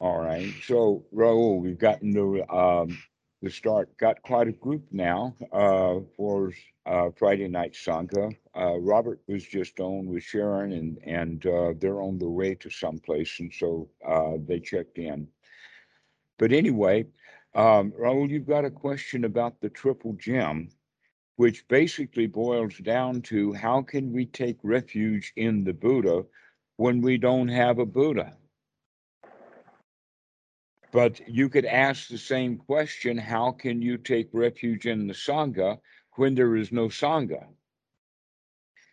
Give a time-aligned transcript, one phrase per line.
[0.00, 0.52] All right.
[0.64, 2.98] So, Raul, we've gotten to um,
[3.40, 6.52] the start, got quite a group now uh, for
[6.86, 8.34] uh, Friday Night Sangha.
[8.56, 12.70] Uh, Robert was just on with Sharon, and, and uh, they're on the way to
[12.70, 15.28] someplace, and so uh, they checked in.
[16.38, 17.06] But anyway,
[17.54, 20.68] um, Raul, you've got a question about the triple gem,
[21.36, 26.24] which basically boils down to how can we take refuge in the Buddha
[26.76, 28.36] when we don't have a Buddha?
[30.92, 35.78] But you could ask the same question how can you take refuge in the Sangha
[36.16, 37.46] when there is no Sangha?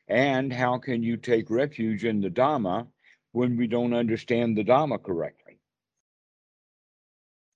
[0.07, 2.87] And how can you take refuge in the Dhamma
[3.33, 5.59] when we don't understand the Dhamma correctly?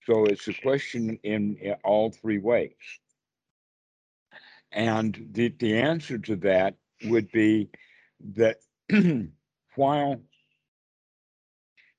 [0.05, 2.75] So it's a question in, in all three ways.
[4.73, 7.69] And the, the answer to that would be
[8.35, 8.57] that
[9.75, 10.21] while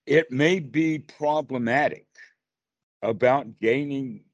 [0.06, 2.06] it may be problematic
[3.02, 4.24] about gaining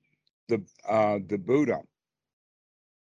[0.48, 1.80] the uh, the Buddha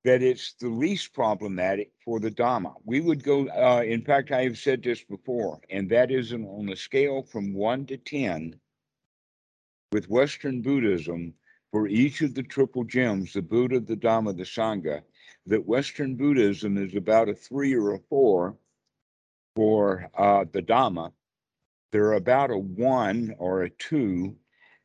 [0.04, 2.74] that it's the least problematic for the Dhamma.
[2.84, 6.68] We would go, uh, in fact, I have said this before, and that is on
[6.72, 8.58] a scale from one to 10
[9.92, 11.34] with Western Buddhism
[11.70, 15.02] for each of the triple gems, the Buddha, the Dhamma, the Sangha,
[15.46, 18.56] that Western Buddhism is about a three or a four
[19.54, 21.12] for uh, the Dhamma.
[21.90, 24.36] They're about a one or a two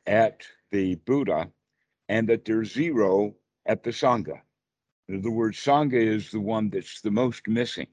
[0.06, 1.50] at the Buddha
[2.08, 3.34] and that there's zero
[3.66, 4.40] at the Sangha.
[5.08, 7.86] The word Sangha is the one that's the most missing.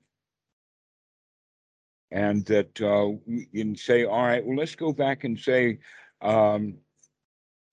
[2.12, 5.80] And that uh, we can say, all right, well, let's go back and say
[6.22, 6.76] um,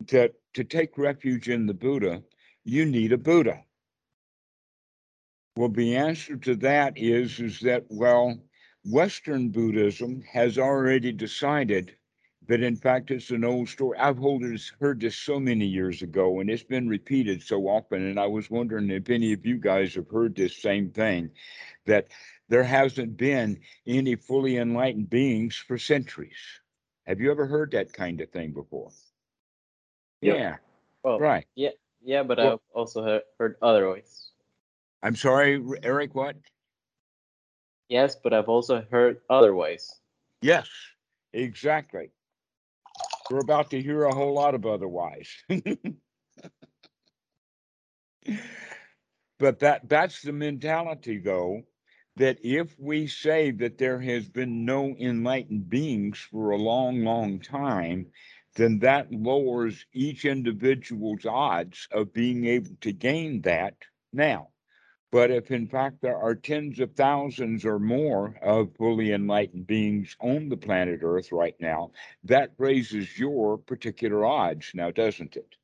[0.08, 2.22] that to take refuge in the Buddha,
[2.64, 3.62] you need a Buddha.
[5.56, 8.38] Well, the answer to that is, is that, well,
[8.84, 11.94] Western Buddhism has already decided
[12.48, 13.96] that in fact it's an old story.
[13.98, 18.06] I've heard this so many years ago, and it's been repeated so often.
[18.06, 21.30] And I was wondering if any of you guys have heard this same thing,
[21.86, 22.08] that
[22.48, 26.60] there hasn't been any fully enlightened beings for centuries.
[27.06, 28.90] Have you ever heard that kind of thing before?
[30.22, 30.36] Yep.
[30.36, 30.56] Yeah.
[31.04, 31.46] Well, Right.
[31.54, 31.70] Yeah,
[32.02, 34.31] yeah, but Well- I've also heard, heard otherwise.
[35.02, 36.14] I'm sorry, Eric.
[36.14, 36.36] What?
[37.88, 40.00] Yes, but I've also heard otherwise.
[40.40, 40.68] Yes,
[41.32, 42.10] exactly.
[43.30, 45.28] We're about to hear a whole lot of otherwise.
[49.38, 51.62] but that that's the mentality though
[52.16, 57.40] that if we say that there has been no enlightened beings for a long long
[57.40, 58.06] time
[58.54, 63.74] then that lowers each individual's odds of being able to gain that
[64.12, 64.51] now
[65.12, 70.16] but if in fact there are tens of thousands or more of fully enlightened beings
[70.20, 71.92] on the planet Earth right now,
[72.24, 75.54] that raises your particular odds now, doesn't it?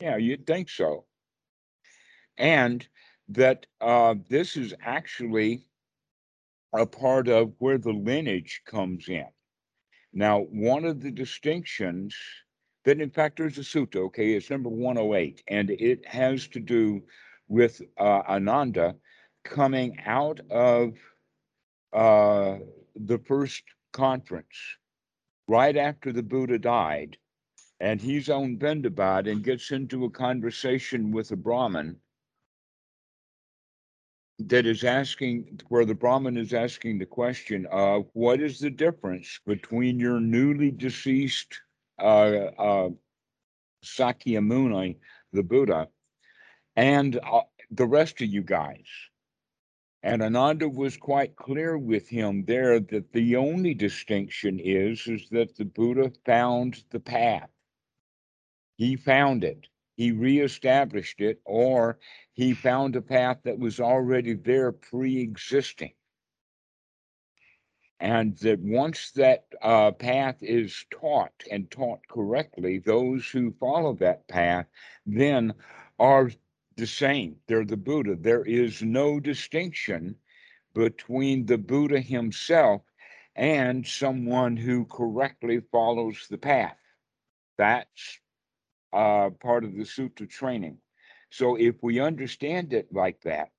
[0.00, 1.04] Yeah, you'd think so.
[2.38, 2.86] And
[3.28, 5.66] that uh, this is actually
[6.72, 9.26] a part of where the lineage comes in.
[10.12, 12.16] Now, one of the distinctions
[12.84, 17.02] that in fact there's a sutta, okay, it's number 108, and it has to do
[17.48, 18.94] with uh, Ananda
[19.44, 20.94] coming out of
[21.92, 22.58] uh,
[22.96, 23.62] the first
[23.92, 24.56] conference
[25.48, 27.16] right after the Buddha died,
[27.80, 31.96] and he's on Vendabad and gets into a conversation with a Brahmin
[34.38, 39.38] that is asking, where the Brahmin is asking the question of what is the difference
[39.46, 41.60] between your newly deceased
[41.98, 42.88] uh, uh,
[43.84, 44.96] Sakyamuni,
[45.32, 45.88] the Buddha,
[46.76, 48.86] and uh, the rest of you guys.
[50.02, 55.56] And Ananda was quite clear with him there that the only distinction is, is that
[55.56, 57.48] the Buddha found the path.
[58.76, 59.66] He found it.
[59.96, 61.98] He reestablished it, or
[62.32, 65.92] he found a path that was already there pre-existing
[68.00, 74.26] and that once that uh, path is taught and taught correctly, those who follow that
[74.28, 74.66] path
[75.06, 75.54] then
[75.98, 76.30] are
[76.76, 77.36] the same.
[77.46, 78.16] They're the Buddha.
[78.16, 80.16] There is no distinction
[80.74, 82.82] between the Buddha himself
[83.36, 86.78] and someone who correctly follows the path.
[87.56, 88.20] That's
[88.92, 90.78] uh, part of the sutra training.
[91.30, 93.50] So if we understand it like that,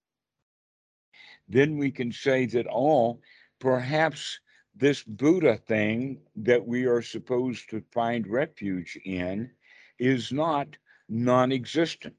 [1.48, 3.22] then we can say that all
[3.60, 4.40] perhaps
[4.76, 9.52] this Buddha thing that we are supposed to find refuge in
[10.00, 10.78] is not
[11.10, 12.18] non existent.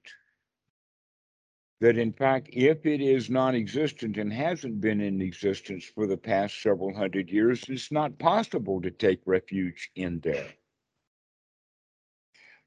[1.81, 6.63] that in fact, if it is non-existent and hasn't been in existence for the past
[6.63, 10.49] several hundred years, it's not possible to take refuge in there.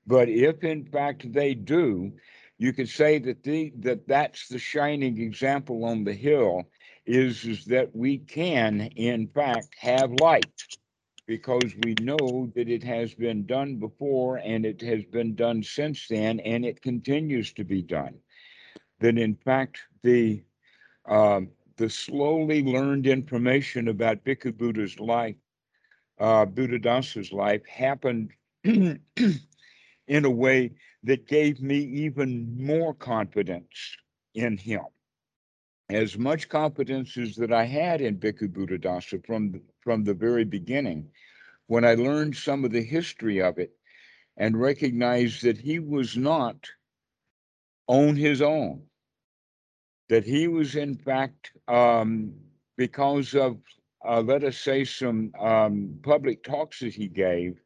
[0.06, 2.14] But if in fact they do,
[2.58, 6.64] you could say that the that that's the shining example on the hill
[7.10, 10.68] is, is that we can in fact have light
[11.28, 16.08] because we know that it has been done before and it has been done since
[16.08, 18.16] then and it continues to be done
[19.00, 20.44] that in fact the
[21.08, 21.42] uh,
[21.78, 25.36] the slowly learned information about Bhikkhu Buddha's life,
[26.20, 28.32] uh, Buddhadasa's life, happened
[28.64, 29.00] in
[30.26, 30.72] a way
[31.04, 33.98] that gave me even more confidence
[34.36, 34.82] in him.
[35.90, 41.10] As much confidence as that I had in Bhikkhu Buddhadasa from, from the very beginning,
[41.68, 43.72] when I learned some of the history of it
[44.38, 46.56] and recognized that he was not
[47.88, 48.84] on his own
[50.10, 52.34] that he was in fact um,
[52.78, 53.58] because of
[54.08, 57.60] uh, let us say some um, public talks that he gave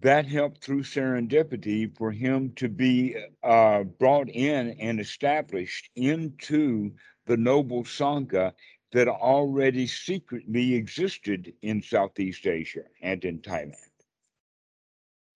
[0.00, 6.92] that helped through serendipity for him to be uh, brought in and established into
[7.28, 8.52] the noble sangha
[8.92, 13.74] that already secretly existed in Southeast Asia and in Thailand.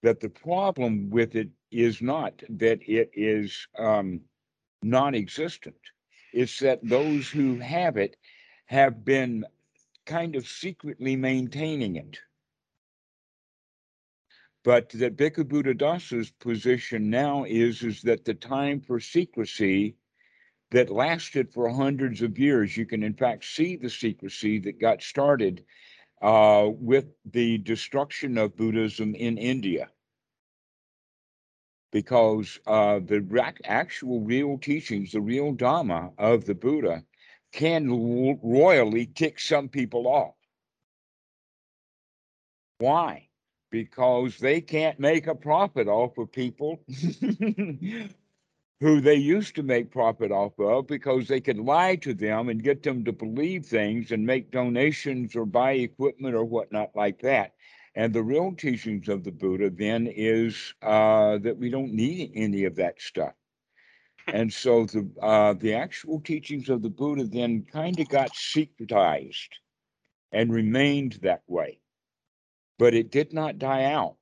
[0.02, 4.22] That the problem with it is not that it is um,
[4.82, 5.76] non existent,
[6.32, 8.16] it's that those who have it
[8.66, 9.44] have been
[10.06, 12.18] kind of secretly maintaining it.
[14.64, 19.96] But that Bhikkhu Buddhadasa's position now is, is that the time for secrecy
[20.72, 25.02] that lasted for hundreds of years, you can in fact see the secrecy that got
[25.02, 25.64] started
[26.22, 29.90] uh, with the destruction of Buddhism in India
[31.92, 37.04] because uh, the actual real teachings, the real Dhamma of the Buddha,
[37.52, 40.34] can royally tick some people off.
[42.78, 43.28] Why?
[43.70, 46.82] Because they can't make a profit off of people
[48.82, 52.64] who they used to make profit off of because they could lie to them and
[52.64, 57.54] get them to believe things and make donations or buy equipment or whatnot like that.
[57.94, 62.64] And the real teachings of the Buddha then is uh, that we don't need any
[62.64, 63.34] of that stuff.
[64.26, 69.50] And so the uh, the actual teachings of the Buddha then kind of got secretized
[70.32, 71.80] and remained that way,
[72.78, 74.21] but it did not die out.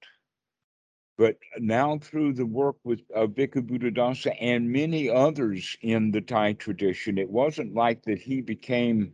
[1.20, 6.54] But now through the work with uh, Bhikkhu Buddhadasa and many others in the Thai
[6.54, 9.12] tradition, it wasn't like that he became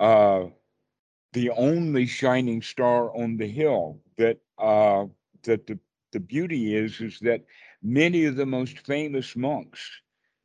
[0.00, 0.46] uh,
[1.34, 4.00] the only shining star on the hill.
[4.16, 5.06] That uh,
[5.44, 5.78] that the
[6.10, 7.44] the beauty is is that
[7.80, 9.88] many of the most famous monks,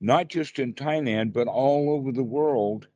[0.02, 2.88] not just in Thailand but all over the world,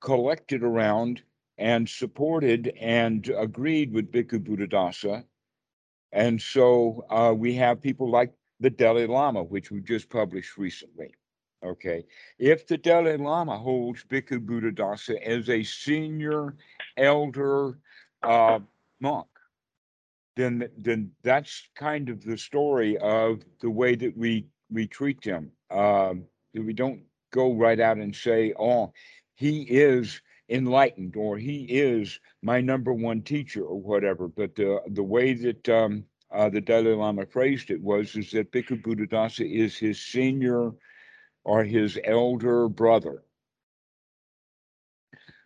[0.00, 1.20] collected around
[1.58, 5.26] and supported and agreed with Bhikkhu Buddhadasa.
[6.12, 11.14] And so uh, we have people like the Dalai Lama, which we just published recently.
[11.64, 12.04] Okay.
[12.38, 16.56] If the Dalai Lama holds Bhikkhu Buddhadasa as a senior
[16.96, 17.78] elder
[18.22, 18.58] uh,
[19.00, 19.26] monk,
[20.36, 25.52] then then that's kind of the story of the way that we we treat them.
[25.70, 26.24] Um,
[26.54, 28.92] we don't go right out and say, "Oh,
[29.34, 34.26] he is enlightened," or "He is my number one teacher," or whatever.
[34.26, 38.52] But the the way that um, uh, the Dalai Lama phrased it was is that
[38.52, 40.72] Bhikkhu Buddhadasa is his senior
[41.44, 43.24] or his elder brother.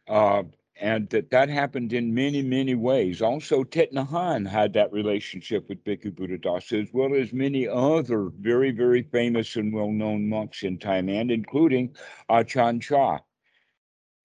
[0.08, 0.44] Uh,
[0.78, 3.22] and that that happened in many, many ways.
[3.22, 8.30] Also, Thich Nhat Hanh had that relationship with Bhikkhu Buddhadasa, as well as many other
[8.38, 11.96] very, very famous and well-known monks in Thailand, including
[12.28, 13.20] Achan Cha.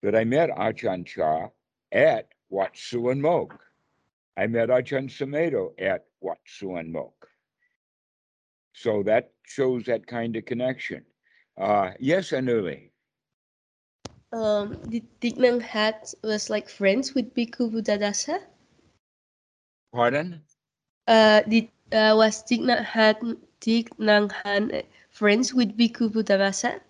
[0.02, 1.48] That I met Achan Cha
[1.90, 3.58] at Wat Suan Mok.
[4.36, 7.28] I met Ajahn Sumedho at Wat Suan Mok.
[8.74, 11.04] So that shows that kind of connection.
[11.60, 12.90] Uh, yes, Anuli.
[14.32, 18.40] Um, did Nhat Hanh was like friends with Bhikkhu Buddhadasa?
[19.92, 20.40] Pardon?
[21.06, 26.80] Uh, did uh, was Nhat Hanh, Thich Nhat Hanh friends with Bhikkhu Buddhadasa?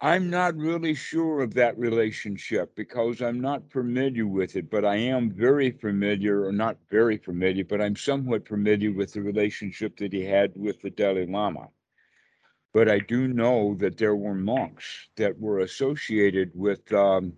[0.00, 4.94] I'm not really sure of that relationship because I'm not familiar with it, but I
[4.94, 10.12] am very familiar, or not very familiar, but I'm somewhat familiar with the relationship that
[10.12, 11.70] he had with the Dalai Lama.
[12.72, 17.32] But I do know that there were monks that were associated with um,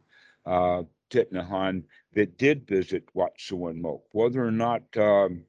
[0.44, 4.02] uh, Thich Nhat that did visit Wat Suan Mok.
[4.12, 5.44] Whether or not um,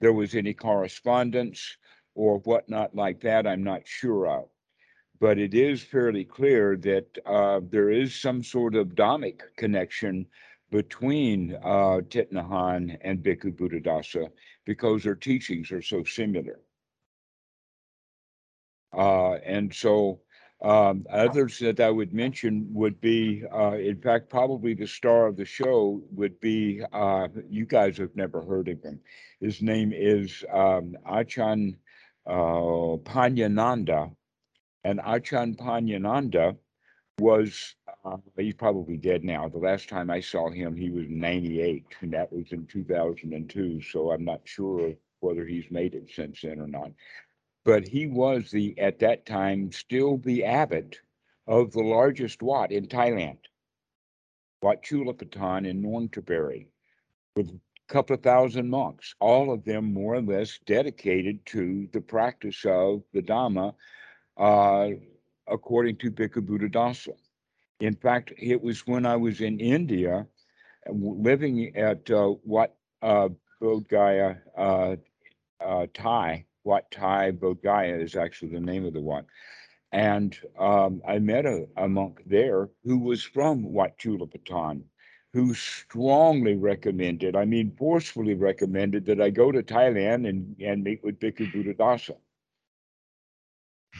[0.00, 1.76] there was any correspondence
[2.14, 4.51] or whatnot like that, I'm not sure of.
[5.22, 10.26] But it is fairly clear that uh, there is some sort of Dhammic connection
[10.72, 14.28] between uh, Thich and Bhikkhu Buddhadasa
[14.64, 16.58] because their teachings are so similar.
[18.92, 20.18] Uh, and so
[20.60, 25.36] um, others that I would mention would be, uh, in fact, probably the star of
[25.36, 28.98] the show would be, uh, you guys have never heard of him.
[29.40, 31.76] His name is um, Achan
[32.26, 34.16] uh, Panyananda.
[34.84, 36.56] And Achan Panyananda
[37.18, 37.74] was,
[38.04, 39.48] uh, he's probably dead now.
[39.48, 43.82] The last time I saw him, he was 98, and that was in 2002.
[43.82, 46.90] So I'm not sure whether he's made it since then or not
[47.64, 50.98] but he was the at that time still the abbot
[51.46, 53.38] of the largest Wat in Thailand,
[54.62, 56.66] Wat Chulapatan in Nonthaburi,
[57.36, 57.60] with a
[57.92, 63.02] couple of thousand monks, all of them more or less dedicated to the practice of
[63.12, 63.74] the Dhamma
[64.36, 64.88] uh,
[65.46, 67.14] according to Bhikkhu Buddhadasa.
[67.80, 70.26] In fact, it was when I was in India,
[70.88, 73.28] living at uh, Wat uh,
[73.60, 74.96] Bodh Gaya uh,
[75.60, 79.26] uh, Thai, Wat Thai Bodh Gaya is actually the name of the one.
[79.92, 84.84] And um, I met a, a, monk there who was from Wat Chulapatan,
[85.34, 91.04] who strongly recommended, I mean, forcefully recommended that I go to Thailand and, and meet
[91.04, 92.16] with Bhikkhu Buddhadasa.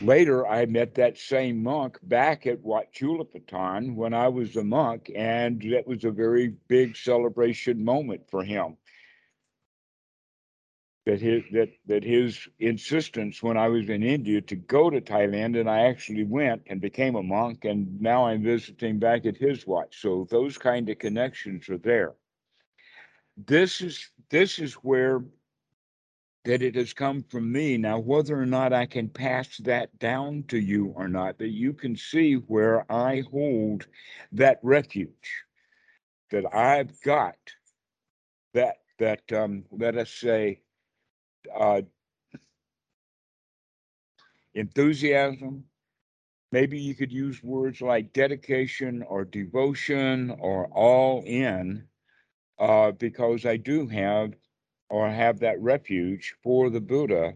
[0.02, 5.10] Later, I met that same monk back at Wat Chulapatan when I was a monk,
[5.14, 8.76] and that was a very big celebration moment for him
[11.04, 15.58] that his that that his insistence when I was in India to go to Thailand,
[15.58, 19.66] and I actually went and became a monk, and now I'm visiting back at his
[19.66, 20.00] watch.
[20.00, 22.14] So those kind of connections are there.
[23.36, 25.24] This is this is where
[26.44, 27.76] that it has come from me.
[27.76, 31.72] Now, whether or not I can pass that down to you or not, that you
[31.72, 33.86] can see where I hold
[34.32, 35.44] that refuge
[36.30, 37.36] that I've got
[38.54, 40.62] that that um, let us say
[41.54, 41.82] uh,
[44.54, 45.64] enthusiasm.
[46.50, 51.84] Maybe you could use words like dedication or devotion or all in,
[52.58, 54.34] uh, because I do have
[54.92, 57.32] or have that refuge for the Buddha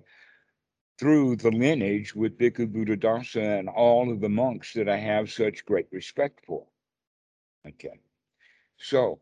[0.98, 5.64] through the lineage with Bhikkhu Buddhadasa and all of the monks that I have such
[5.64, 6.66] great respect for.
[7.66, 7.98] Okay.
[8.76, 9.20] So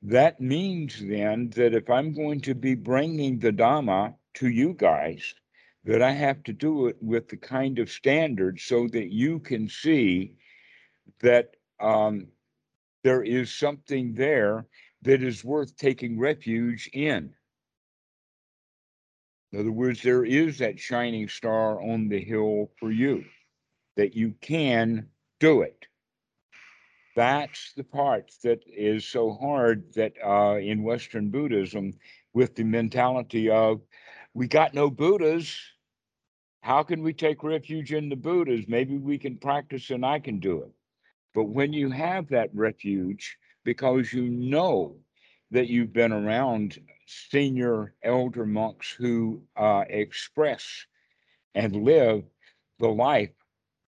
[0.00, 5.34] that means then that if I'm going to be bringing the Dhamma to you guys
[5.82, 9.68] that I have to do it with the kind of standards so that you can
[9.68, 10.36] see
[11.20, 12.28] that um,
[13.02, 14.66] there is something there
[15.02, 17.34] that is worth taking refuge in.
[19.52, 23.24] In other words, there is that shining star on the hill for you,
[23.96, 25.08] that you can
[25.40, 25.86] do it.
[27.14, 31.92] That's the part that is so hard that uh, in Western Buddhism,
[32.32, 33.82] with the mentality of
[34.32, 35.54] we got no Buddhas.
[36.62, 38.66] How can we take refuge in the Buddhas?
[38.68, 40.70] Maybe we can practice and I can do it.
[41.34, 44.96] But when you have that refuge, because you know
[45.50, 46.78] that you've been around
[47.30, 50.86] senior elder monks who uh, express
[51.54, 52.24] and live
[52.78, 53.34] the life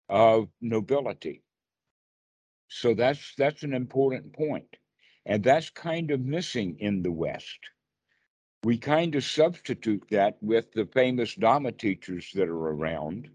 [0.07, 1.43] of nobility.
[2.67, 4.77] So that's that's an important point.
[5.25, 7.59] And that's kind of missing in the West
[8.63, 13.29] we kind of substitute that with the famous Dhamma teachers that are around.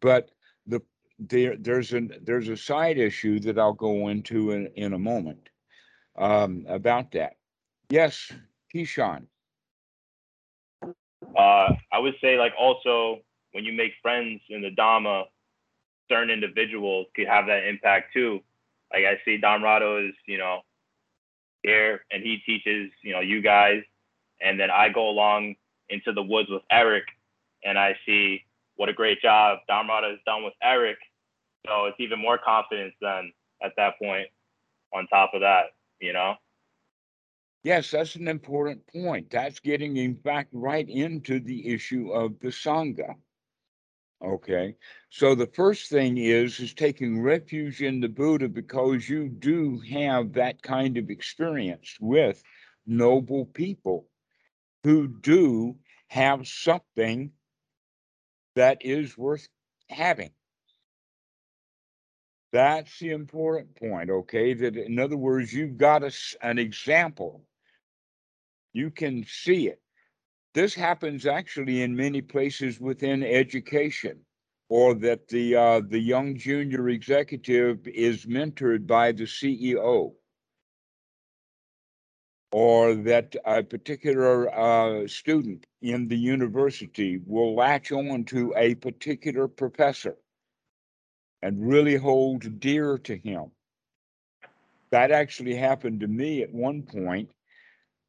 [0.00, 0.30] But
[0.66, 0.82] the
[1.18, 5.48] there there's an there's a side issue that I'll go into in, in a moment
[6.16, 7.36] um, about that.
[7.90, 8.32] Yes,
[8.74, 9.26] Kishan.
[10.82, 13.20] Uh, I would say like also
[13.52, 15.24] when you make friends in the Dhamma,
[16.08, 18.40] certain individuals could have that impact too.
[18.92, 20.60] Like I see Dhammarato is, you know,
[21.62, 23.82] here and he teaches, you know, you guys
[24.40, 25.54] and then I go along
[25.88, 27.04] into the woods with Eric,
[27.64, 28.44] and I see
[28.76, 30.98] what a great job Dhammarato has done with Eric.
[31.66, 34.28] So it's even more confidence then at that point.
[34.92, 36.34] On top of that, you know.
[37.64, 39.30] Yes, that's an important point.
[39.30, 43.14] That's getting, in fact, right into the issue of the Sangha.
[44.22, 44.76] Okay.
[45.08, 50.34] So the first thing is is taking refuge in the Buddha because you do have
[50.34, 52.42] that kind of experience with
[52.86, 54.06] noble people
[54.82, 55.76] who do
[56.08, 57.32] have something
[58.56, 59.48] that is worth
[59.88, 60.30] having.
[62.52, 64.54] That's the important point, okay?
[64.54, 67.42] That in other words, you've got a, an example.
[68.74, 69.80] You can see it.
[70.54, 74.20] This happens actually in many places within education.
[74.70, 80.14] or that the uh, the young junior executive is mentored by the CEO,
[82.52, 89.48] or that a particular uh, student in the university will latch on to a particular
[89.48, 90.16] professor
[91.42, 93.52] and really hold dear to him.
[94.92, 97.30] That actually happened to me at one point.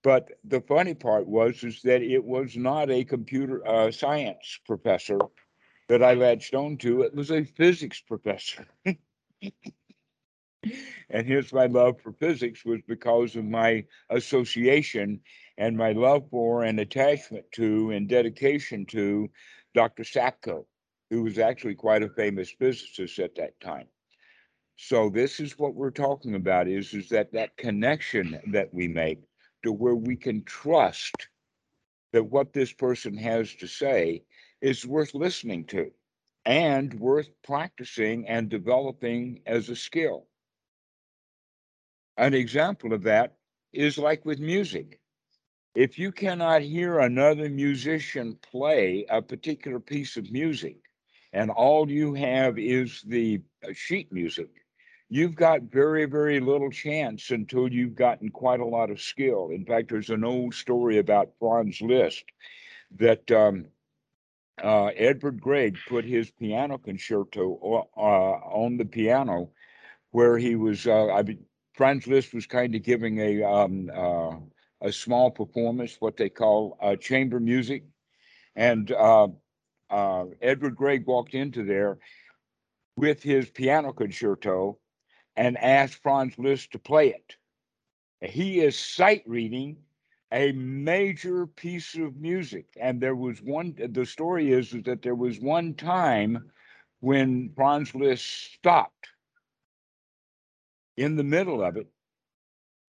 [0.05, 5.17] But the funny part was is that it was not a computer uh, science professor
[5.87, 7.01] that I latched on to.
[7.01, 8.67] It was a physics professor.
[8.85, 8.95] and
[11.09, 15.21] here's my love for physics was because of my association
[15.57, 19.27] and my love for and attachment to and dedication to
[19.73, 20.03] Dr.
[20.03, 20.67] Sapko,
[21.09, 23.87] who was actually quite a famous physicist at that time.
[24.75, 29.23] So this is what we're talking about is, is that that connection that we make
[29.65, 31.29] to where we can trust
[32.13, 34.23] that what this person has to say
[34.61, 35.91] is worth listening to
[36.45, 40.27] and worth practicing and developing as a skill.
[42.17, 43.37] An example of that
[43.73, 44.99] is like with music.
[45.75, 50.77] If you cannot hear another musician play a particular piece of music,
[51.33, 53.41] and all you have is the
[53.73, 54.64] sheet music,
[55.09, 59.49] you've got very, very little chance until you've gotten quite a lot of skill.
[59.51, 62.25] In fact, there's an old story about Franz Liszt
[62.97, 63.67] that um,
[64.63, 69.51] uh, Edvard Grieg put his piano concerto uh, on the piano,
[70.11, 70.87] where he was.
[70.87, 74.37] Uh, I mean, Franz Liszt was kind of giving a um, uh,
[74.81, 77.83] a small performance, what they call uh, chamber music,
[78.55, 79.27] and uh,
[80.41, 81.99] Edvard Grieg walked into there
[82.97, 84.79] with his piano concerto
[85.37, 87.35] and asked Franz Liszt to play it.
[88.21, 89.77] He is sight reading
[90.31, 92.65] a major piece of music.
[92.79, 96.51] And there was one, the story is, is that there was one time
[96.99, 99.09] when Franz Liszt stopped
[100.97, 101.87] in the middle of it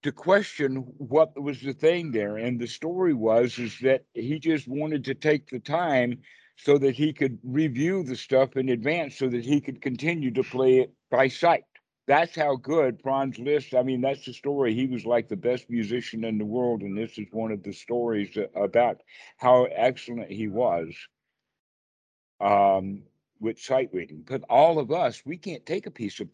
[0.02, 2.36] to question what was the thing there.
[2.36, 6.20] And the story was is that he just wanted to take the time
[6.56, 10.42] so that he could review the stuff in advance so that he could continue to
[10.42, 11.64] play it by sight
[12.06, 13.74] that's how good Franz Liszt.
[13.74, 14.74] I mean, that's the story.
[14.74, 17.72] He was like the best musician in the world, and this is one of the
[17.72, 19.02] stories about
[19.38, 20.94] how excellent he was
[22.40, 23.02] um,
[23.40, 24.22] with sight reading.
[24.26, 26.28] But all of us, we can't take a piece of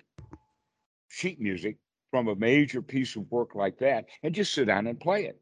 [1.08, 1.78] sheet music
[2.11, 5.40] from a major piece of work like that and just sit down and play it.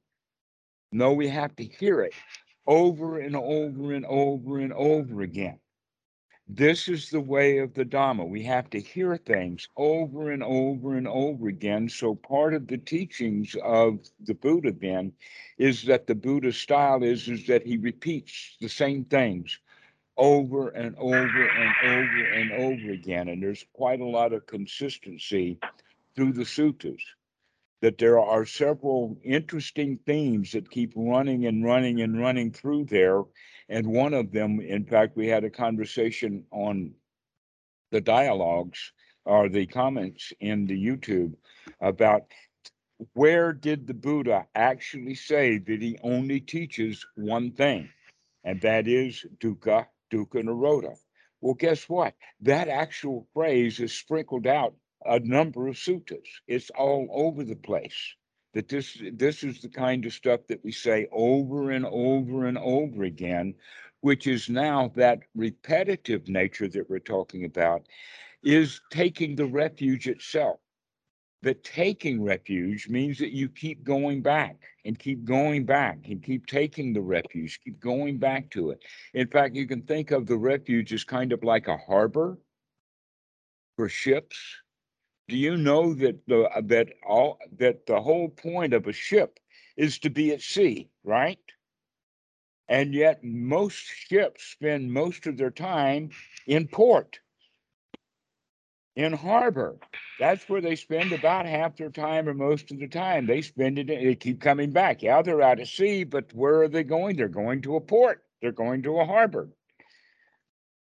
[0.92, 2.14] No, we have to hear it
[2.66, 5.58] over and over and over and over again.
[6.52, 8.28] This is the way of the Dhamma.
[8.28, 11.88] We have to hear things over and over and over again.
[11.88, 15.12] So, part of the teachings of the Buddha then
[15.58, 19.60] is that the Buddha style is, is that he repeats the same things
[20.16, 23.28] over and over and over and over again.
[23.28, 25.56] And there's quite a lot of consistency
[26.16, 27.00] through the suttas
[27.80, 33.22] that there are several interesting themes that keep running and running and running through there.
[33.70, 36.92] And one of them, in fact, we had a conversation on
[37.92, 38.92] the dialogues
[39.24, 41.34] or the comments in the YouTube
[41.80, 42.22] about
[43.14, 47.88] where did the Buddha actually say that he only teaches one thing,
[48.42, 50.96] and that is dukkha, dukkha nirodha.
[51.40, 52.14] Well, guess what?
[52.40, 56.26] That actual phrase is sprinkled out a number of suttas.
[56.48, 58.14] It's all over the place.
[58.52, 62.58] That this this is the kind of stuff that we say over and over and
[62.58, 63.54] over again,
[64.00, 67.86] which is now that repetitive nature that we're talking about,
[68.42, 70.58] is taking the refuge itself.
[71.42, 76.46] The taking refuge means that you keep going back and keep going back and keep
[76.46, 78.82] taking the refuge, keep going back to it.
[79.14, 82.36] In fact, you can think of the refuge as kind of like a harbor
[83.76, 84.36] for ships
[85.30, 89.38] do you know that the uh, that all that the whole point of a ship
[89.76, 91.38] is to be at sea, right?
[92.68, 96.10] And yet most ships spend most of their time
[96.46, 97.20] in port,
[98.96, 99.76] in harbor.
[100.18, 103.26] That's where they spend about half their time or most of the time.
[103.26, 105.02] They spend it, they keep coming back.
[105.02, 107.16] Yeah, they're out at sea, but where are they going?
[107.16, 109.48] They're going to a port, they're going to a harbor.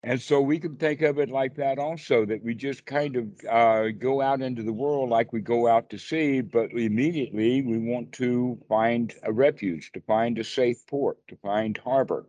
[0.05, 3.25] And so we can think of it like that also, that we just kind of
[3.49, 7.77] uh, go out into the world like we go out to sea, but immediately we
[7.77, 12.27] want to find a refuge, to find a safe port, to find harbor.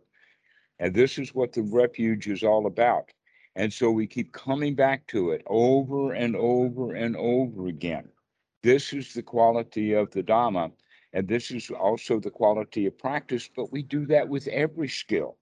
[0.79, 3.11] And this is what the refuge is all about.
[3.57, 8.07] And so we keep coming back to it over and over and over again.
[8.63, 10.71] This is the quality of the Dhamma.
[11.11, 15.37] And this is also the quality of practice, but we do that with every skill.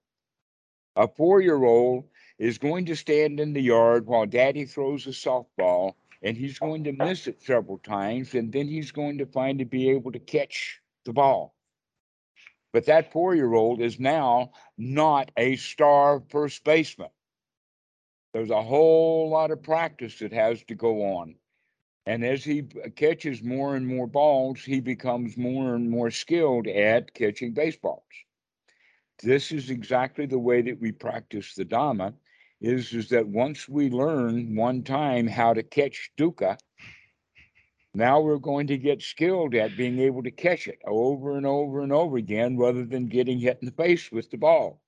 [0.96, 2.04] A four year old
[2.38, 6.84] is going to stand in the yard while daddy throws a softball and he's going
[6.84, 10.18] to miss it several times and then he's going to find to be able to
[10.18, 11.54] catch the ball.
[12.72, 17.10] But that four year old is now not a star first baseman.
[18.32, 21.36] There's a whole lot of practice that has to go on.
[22.06, 22.62] And as he
[22.96, 28.02] catches more and more balls, he becomes more and more skilled at catching baseballs.
[29.22, 32.12] This is exactly the way that we practice the Dhamma
[32.64, 36.58] is, is that once we learn one time how to catch dukkha,
[37.94, 41.82] now we're going to get skilled at being able to catch it over and over
[41.82, 44.80] and over again rather than getting hit in the face with the ball.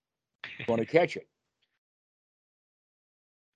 [0.59, 1.29] We're going to catch it.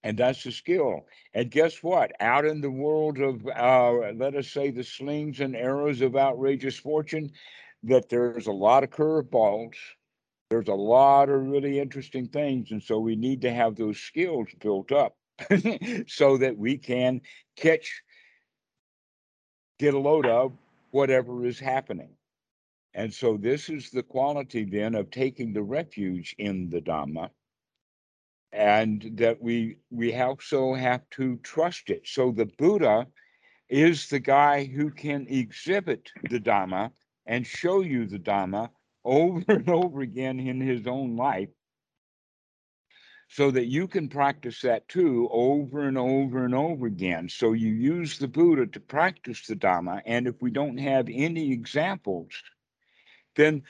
[0.02, 1.06] And that's the skill.
[1.34, 2.12] And guess what?
[2.20, 6.78] Out in the world of, uh, let us say, the slings and arrows of outrageous
[6.78, 7.32] fortune,
[7.82, 9.74] that there's a lot of curveballs.
[10.50, 12.72] There's a lot of really interesting things.
[12.72, 15.16] And so we need to have those skills built up
[16.08, 17.20] so that we can
[17.56, 18.02] catch,
[19.78, 20.52] get a load of
[20.90, 22.10] whatever is happening.
[22.94, 27.30] And so this is the quality then of taking the refuge in the Dhamma
[28.52, 32.02] and that we we also have to trust it.
[32.04, 33.06] So the Buddha
[33.68, 36.90] is the guy who can exhibit the Dhamma
[37.26, 38.70] and show you the Dhamma
[39.04, 41.48] over and over again in his own life
[43.28, 47.28] so that you can practice that too over and over and over again.
[47.28, 50.02] So you use the Buddha to practice the Dhamma.
[50.04, 52.32] And if we don't have any examples,
[53.36, 53.62] then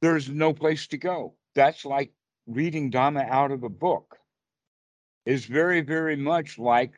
[0.00, 1.34] there's no place to go.
[1.54, 2.12] That's like
[2.46, 4.16] reading Dhamma out of a book
[5.26, 6.92] is very, very much like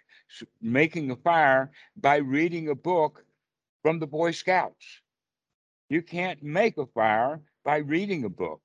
[0.62, 3.24] making a fire by reading a book
[3.82, 5.00] from the Boy Scouts.
[5.88, 8.60] You can't make a fire by reading a book.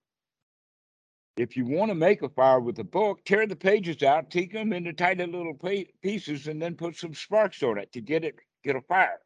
[1.37, 4.51] If you want to make a fire with a book, tear the pages out, take
[4.51, 5.57] them into tiny little
[6.01, 9.19] pieces, and then put some sparks on it to get it get a fire.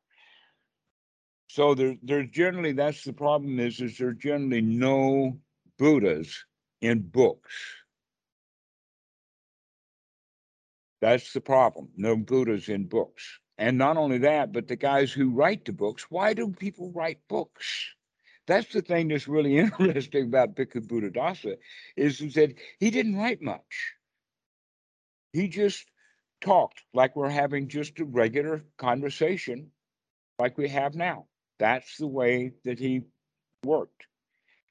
[1.47, 5.39] So there, there's generally that's the problem is is there's generally no
[5.77, 6.45] Buddhas
[6.81, 7.53] in books.
[11.01, 11.89] That's the problem.
[11.97, 13.39] No Buddhas in books.
[13.63, 17.19] And not only that, but the guys who write the books, why do people write
[17.29, 17.95] books?
[18.45, 21.55] That's the thing that's really interesting about Bhikkhu Buddhadasa
[21.95, 23.93] is, is that he didn't write much.
[25.31, 25.85] He just
[26.41, 29.71] talked like we're having just a regular conversation
[30.39, 31.27] like we have now.
[31.57, 33.03] That's the way that he
[33.63, 34.07] worked.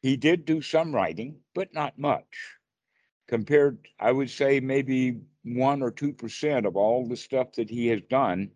[0.02, 2.58] He did do some writing, but not much.
[3.26, 7.86] Compared, I would say maybe one or two percent of all the stuff that he
[7.86, 8.50] has done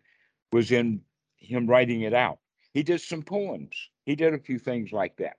[0.51, 1.01] was in
[1.37, 2.39] him writing it out.
[2.73, 3.75] He did some poems.
[4.05, 5.37] He did a few things like that.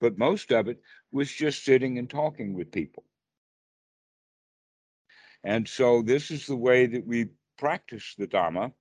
[0.00, 0.80] But most of it
[1.12, 3.04] was just sitting and talking with people.
[5.44, 8.72] And so this is the way that we practice the Dhamma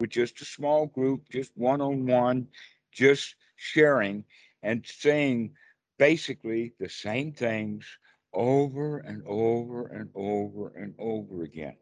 [0.00, 2.48] with just a small group, just one on one,
[2.92, 4.24] just sharing
[4.62, 5.54] and saying
[5.98, 7.86] basically the same things
[8.32, 11.76] over and over and over and over again.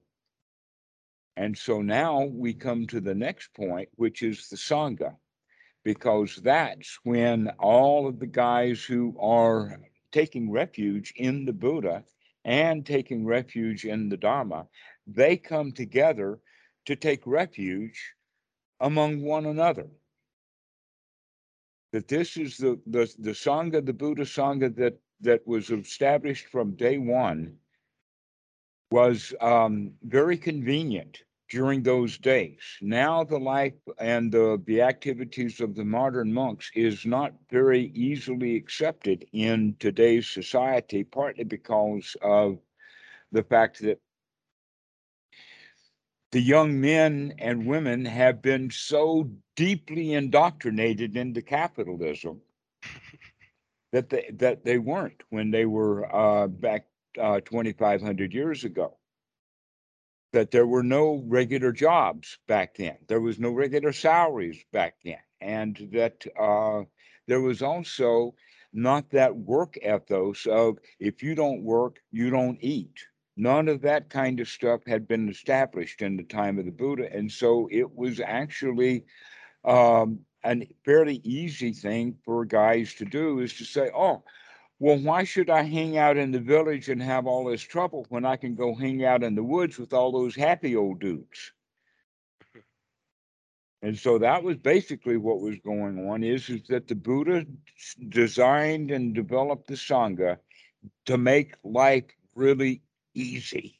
[1.36, 5.16] And so now we come to the next point, which is the Sangha,
[5.82, 12.04] because that's when all of the guys who are taking refuge in the Buddha
[12.44, 14.66] and taking refuge in the Dharma,
[15.06, 16.38] they come together
[16.86, 18.14] to take refuge
[18.80, 19.88] among one another.
[21.92, 26.74] That this is the, the, the Sangha, the Buddha Sangha that, that was established from
[26.74, 27.56] day one
[28.92, 32.60] was um, very convenient during those days.
[32.82, 38.54] Now the life and the, the activities of the modern monks is not very easily
[38.54, 42.58] accepted in today's society, partly because of
[43.32, 43.98] the fact that
[46.30, 52.40] the young men and women have been so deeply indoctrinated into capitalism
[53.92, 56.86] that they that they weren't when they were uh, back
[57.20, 58.98] uh, 2,500 years ago.
[60.32, 62.96] That there were no regular jobs back then.
[63.06, 66.84] There was no regular salaries back then, and that uh,
[67.26, 68.34] there was also
[68.72, 73.04] not that work ethos of if you don't work, you don't eat.
[73.36, 77.10] None of that kind of stuff had been established in the time of the Buddha,
[77.12, 79.04] and so it was actually
[79.64, 84.24] um, a fairly easy thing for guys to do is to say, "Oh,
[84.82, 88.24] well, why should I hang out in the village and have all this trouble when
[88.24, 91.52] I can go hang out in the woods with all those happy old dudes?"
[93.80, 97.46] And so that was basically what was going on is, is that the Buddha
[98.08, 100.38] designed and developed the Sangha
[101.06, 102.82] to make life really
[103.14, 103.78] easy.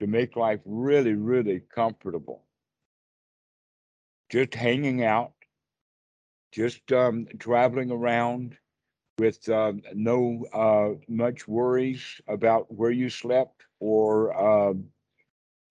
[0.00, 2.46] To make life really, really comfortable.
[4.30, 5.32] Just hanging out,
[6.52, 8.56] just um, traveling around
[9.18, 14.84] with um, no uh, much worries about where you slept or um,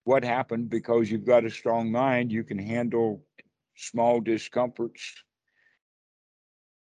[0.04, 2.30] what happened because you've got a strong mind.
[2.30, 3.22] You can handle
[3.74, 5.14] small discomforts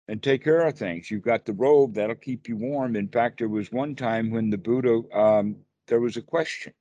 [0.09, 1.11] and take care of things.
[1.11, 2.97] You've got the robe that'll keep you warm.
[2.97, 6.73] In fact, there was one time when the Buddha, um, there was a question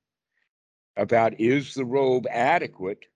[0.96, 3.06] about is the robe adequate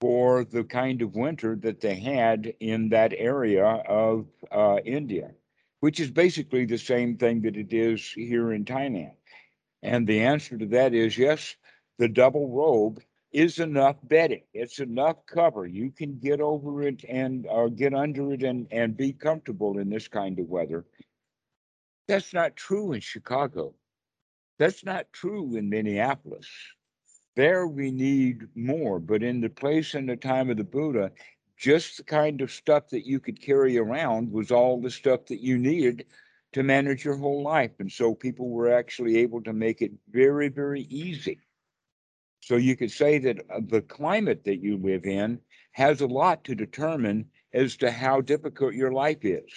[0.00, 5.30] for the kind of winter that they had in that area of uh, India,
[5.80, 9.14] which is basically the same thing that it is here in Thailand.
[9.82, 11.56] And the answer to that is yes,
[11.98, 13.00] the double robe
[13.32, 14.42] is enough bedding.
[14.54, 15.66] It's enough cover.
[15.66, 19.90] You can get over it and uh, get under it and, and be comfortable in
[19.90, 20.84] this kind of weather.
[22.08, 23.74] That's not true in Chicago.
[24.58, 26.48] That's not true in Minneapolis.
[27.36, 31.12] There we need more, but in the place and the time of the Buddha,
[31.56, 35.42] just the kind of stuff that you could carry around was all the stuff that
[35.42, 36.06] you needed
[36.54, 37.72] to manage your whole life.
[37.78, 41.38] And so people were actually able to make it very, very easy.
[42.40, 45.40] So you could say that uh, the climate that you live in
[45.72, 49.52] has a lot to determine as to how difficult your life is.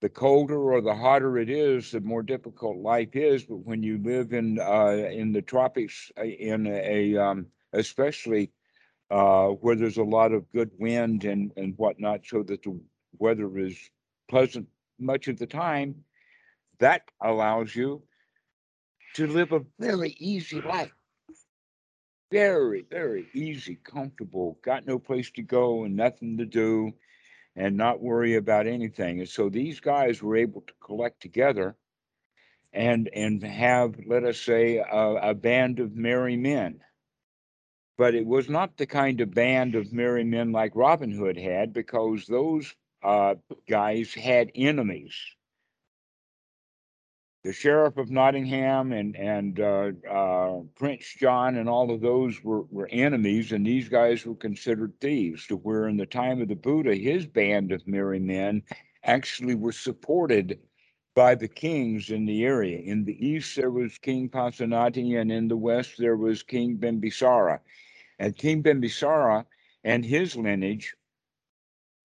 [0.00, 3.44] The colder or the hotter it is, the more difficult life is.
[3.44, 8.52] But when you live in uh, in the tropics, uh, in a, um, especially
[9.10, 12.80] uh, where there's a lot of good wind and and whatnot, so that the
[13.18, 13.76] weather is
[14.28, 14.68] pleasant
[15.00, 16.04] much of the time,
[16.78, 18.02] that allows you
[19.14, 20.92] to live a very easy life
[22.30, 26.92] very, very easy, comfortable, got no place to go and nothing to do
[27.58, 29.18] and not worry about anything.
[29.18, 31.76] And so these guys were able to collect together
[32.72, 36.80] and and have, let us say, a, a band of merry men.
[37.96, 41.72] But it was not the kind of band of merry men like Robin Hood had,
[41.72, 43.34] because those uh,
[43.68, 45.14] guys had enemies
[47.44, 52.62] the sheriff of Nottingham and and uh, uh, Prince John and all of those were,
[52.62, 55.46] were enemies, and these guys were considered thieves.
[55.46, 58.62] To where in the time of the Buddha, his band of merry men
[59.04, 60.58] actually were supported
[61.14, 62.78] by the kings in the area.
[62.78, 67.60] In the east, there was King Pasenadi, and in the west, there was King Bimbisara.
[68.18, 69.44] And King Bimbisara
[69.84, 70.94] and his lineage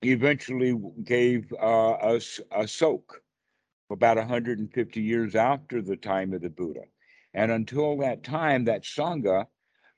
[0.03, 3.22] eventually gave uh, us a soak
[3.89, 6.83] about 150 years after the time of the Buddha.
[7.33, 9.47] And until that time, that Sangha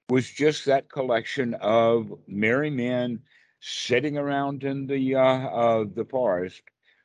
[0.10, 3.20] was just that collection of merry men
[3.60, 6.62] sitting around in the uh, uh, the forest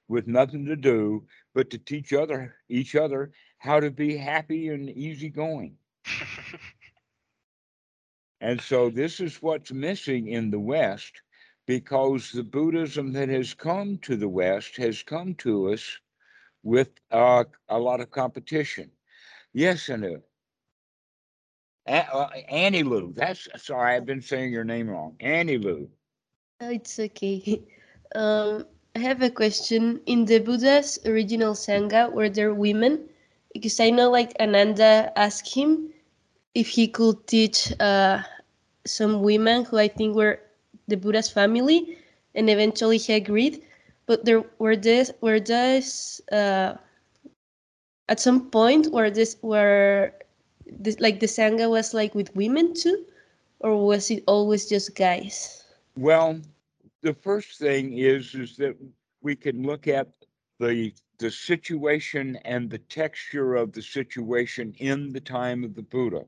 [0.08, 4.90] with nothing to do but to teach other each other how to be happy and
[4.90, 5.76] easygoing.
[8.40, 11.22] and so this is what's missing in the West
[11.66, 15.98] because the Buddhism that has come to the West has come to us
[16.62, 18.90] with uh, a lot of competition.
[19.52, 20.20] Yes, Anu.
[21.86, 23.12] A- uh, Annie Lou.
[23.16, 25.16] That's sorry, I've been saying your name wrong.
[25.20, 25.88] Annie Lou.
[26.60, 27.62] It's okay.
[28.12, 30.00] Um, I have a question.
[30.06, 33.08] In the Buddha's original Sangha, were there women?
[33.54, 35.92] Because I know, like, Ananda asked him
[36.56, 38.22] if he could teach uh,
[38.84, 40.40] some women who I think were
[40.88, 41.98] the Buddha's family,
[42.34, 43.62] and eventually he agreed
[44.10, 46.74] but there were this were this uh,
[48.08, 50.18] at some point where this where
[50.66, 53.04] this like the sangha was like with women too,
[53.60, 55.62] or was it always just guys?
[55.96, 56.40] Well,
[57.02, 58.74] the first thing is is that
[59.22, 60.08] we can look at
[60.58, 66.24] the the situation and the texture of the situation in the time of the Buddha.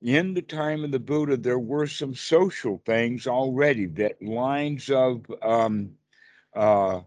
[0.00, 5.26] In the time of the Buddha, there were some social things already that lines of
[5.42, 5.98] um,
[6.58, 7.02] uh,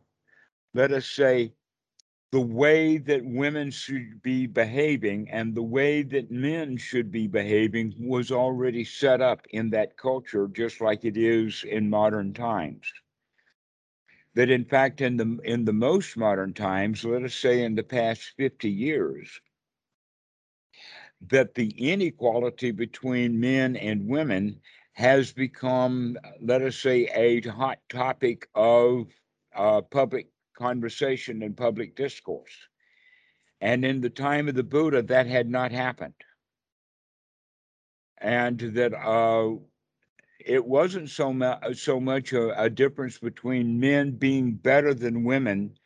[0.73, 1.53] let us say,
[2.31, 7.93] the way that women should be behaving and the way that men should be behaving
[7.99, 12.91] was already set up in that culture, just like it is in modern times.
[14.35, 17.83] That in fact, in the in the most modern times, let us say in the
[17.83, 19.41] past 50 years,
[21.29, 24.61] that the inequality between men and women
[24.93, 29.20] has become, let us say, a hot topic of
[29.55, 32.51] uh, public conversation and public discourse.
[33.59, 36.13] And in the time of the Buddha, that had not happened.
[38.17, 39.55] And that uh,
[40.39, 45.77] it wasn't so, mu- so much a, a difference between men being better than women,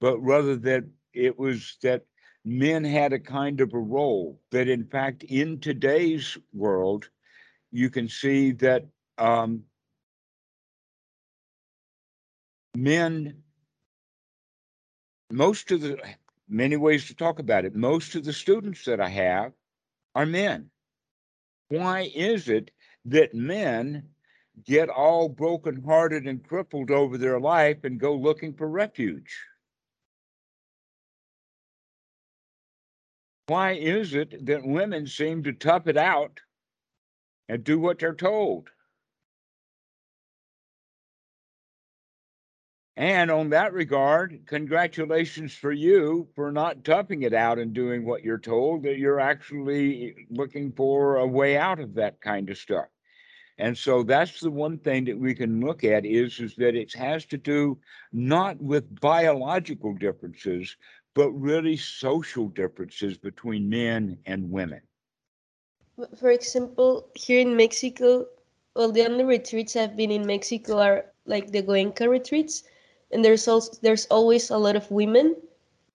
[0.00, 2.04] but rather that it was that
[2.44, 7.08] men had a kind of a role that, in fact, in today's world,
[7.72, 8.86] you can see that
[9.18, 9.62] um,
[12.74, 13.42] men,
[15.30, 15.98] most of the,
[16.48, 19.52] many ways to talk about it, most of the students that I have
[20.14, 20.70] are men.
[21.68, 22.70] Why is it
[23.06, 24.08] that men
[24.64, 29.34] get all brokenhearted and crippled over their life and go looking for refuge?
[33.46, 36.40] Why is it that women seem to tough it out
[37.48, 38.70] and do what they're told?
[42.96, 48.22] And on that regard, congratulations for you for not toughing it out and doing what
[48.22, 52.86] you're told, that you're actually looking for a way out of that kind of stuff.
[53.58, 56.92] And so that's the one thing that we can look at is, is that it
[56.94, 57.78] has to do
[58.12, 60.76] not with biological differences,
[61.14, 64.80] but really social differences between men and women.
[66.18, 68.26] For example, here in Mexico,
[68.74, 72.64] well, the only retreats I've been in Mexico are like the Goenka retreats,
[73.14, 75.36] and there's also there's always a lot of women,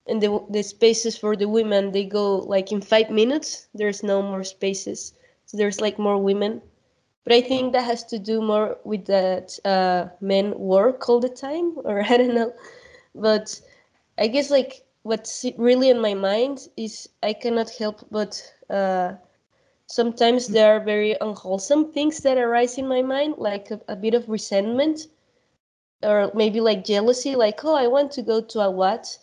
[0.08, 3.67] and the the spaces for the women they go like in five minutes.
[3.75, 5.13] There's no more spaces,
[5.45, 6.62] so there's like more women.
[7.25, 11.29] But I think that has to do more with that uh, men work all the
[11.29, 12.53] time, or I don't know.
[13.13, 13.62] But
[14.17, 19.13] I guess like what's really in my mind is I cannot help but uh,
[19.88, 24.13] sometimes there are very unwholesome things that arise in my mind, like a, a, bit
[24.13, 25.08] of resentment
[26.03, 29.17] or maybe like jealousy, like, oh, I want to go to a wat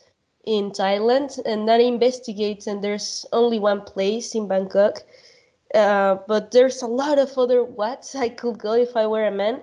[0.44, 5.02] in Thailand and then investigate, and there's only one place in Bangkok.
[5.74, 9.32] Uh, but there's a lot of other wats I could go if I were a
[9.32, 9.60] man.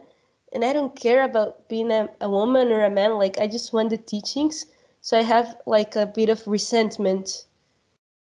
[0.52, 3.18] And I don't care about being a, a woman or a man.
[3.18, 4.66] Like, I just want the teachings
[5.04, 7.46] so I have like a bit of resentment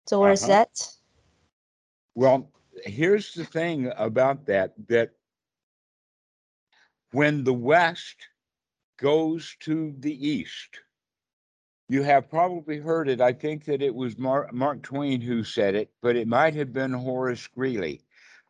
[0.06, 0.52] towards uh-huh.
[0.52, 0.92] that.
[2.14, 2.48] Well,
[2.84, 5.10] here's the thing about that that
[7.10, 8.28] when the West
[8.98, 10.80] goes to the East,
[11.88, 13.20] you have probably heard it.
[13.20, 16.72] I think that it was Mark, Mark Twain who said it, but it might have
[16.72, 18.02] been Horace Greeley.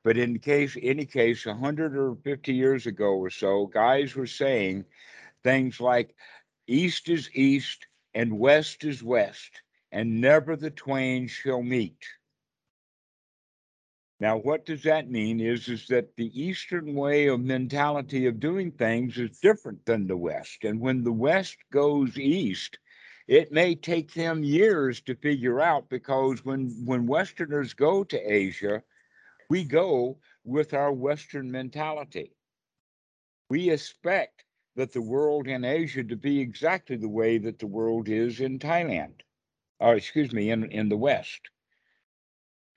[0.02, 4.84] But in case, any case, 100 or 50 years ago or so, guys were saying
[5.44, 6.14] things like,
[6.66, 12.04] East is East, and west is west, and never the twain shall meet.
[14.20, 18.72] Now, what does that mean is, is that the Eastern way of mentality of doing
[18.72, 20.64] things is different than the West.
[20.64, 22.78] And when the West goes east,
[23.28, 28.82] it may take them years to figure out because when, when Westerners go to Asia,
[29.48, 32.34] we go with our Western mentality.
[33.50, 38.08] We expect that the world in Asia to be exactly the way that the world
[38.08, 39.20] is in Thailand,
[39.78, 41.50] or excuse me, in, in the West.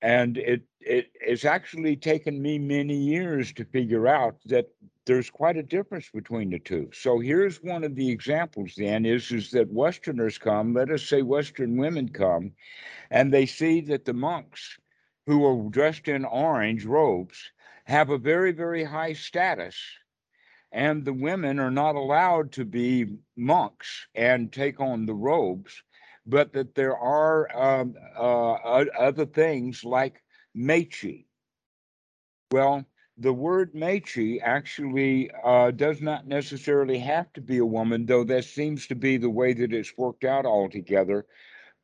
[0.02, 4.68] And it, it it's actually taken me many years to figure out that
[5.06, 6.90] there's quite a difference between the two.
[6.94, 11.22] So here's one of the examples then is, is that Westerners come, let us say
[11.22, 12.52] Western women come,
[13.10, 14.78] and they see that the monks
[15.26, 17.52] who are dressed in orange robes
[17.86, 19.76] have a very, very high status
[20.72, 25.84] and the women are not allowed to be monks and take on the robes,
[26.26, 30.22] but that there are um, uh, other things like
[30.56, 31.26] mechi.
[32.52, 32.86] Well,
[33.18, 38.46] the word mechi actually uh, does not necessarily have to be a woman, though that
[38.46, 41.26] seems to be the way that it's worked out altogether.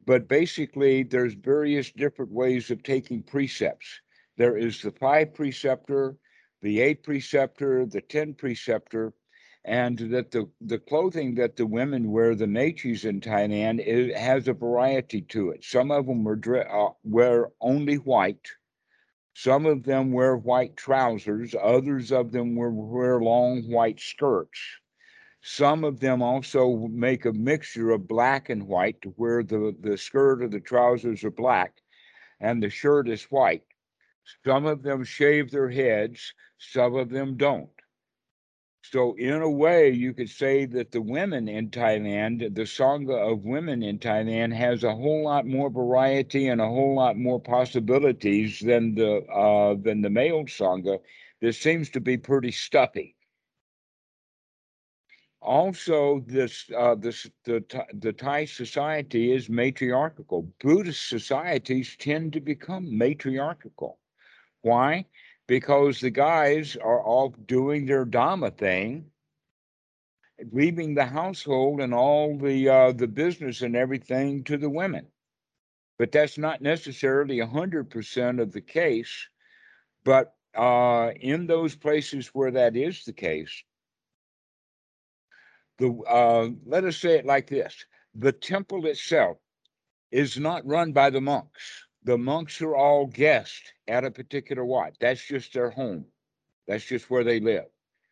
[0.05, 3.87] But basically, there's various different ways of taking precepts.
[4.37, 6.15] There is the five preceptor,
[6.61, 9.13] the eight preceptor, the 10 preceptor,
[9.65, 14.47] and that the, the clothing that the women wear, the mechis in Thailand, it has
[14.47, 15.63] a variety to it.
[15.63, 18.47] Some of them wear, uh, wear only white.
[19.33, 21.53] Some of them wear white trousers.
[21.61, 24.59] Others of them wear, wear long white skirts.
[25.41, 29.97] Some of them also make a mixture of black and white to where the, the
[29.97, 31.73] skirt or the trousers are black
[32.39, 33.63] and the shirt is white.
[34.45, 37.69] Some of them shave their heads, some of them don't.
[38.89, 43.43] So, in a way, you could say that the women in Thailand, the Sangha of
[43.43, 48.59] women in Thailand, has a whole lot more variety and a whole lot more possibilities
[48.59, 50.99] than the uh, than the male Sangha.
[51.41, 53.15] This seems to be pretty stuffy.
[55.41, 57.63] Also, this uh, this the
[57.93, 60.43] the Thai society is matriarchal.
[60.59, 63.99] Buddhist societies tend to become matriarchal.
[64.61, 65.05] Why?
[65.47, 69.11] Because the guys are all doing their Dharma thing,
[70.51, 75.07] leaving the household and all the uh, the business and everything to the women.
[75.99, 79.29] but that's not necessarily 100% of the case.
[80.05, 83.63] But uh, in those places where that is the case,
[85.79, 87.85] the uh, let us say it like this:
[88.15, 89.37] the temple itself
[90.11, 91.86] is not run by the monks.
[92.03, 94.97] The monks are all guests at a particular wat.
[94.99, 96.05] That's just their home.
[96.67, 97.67] That's just where they live.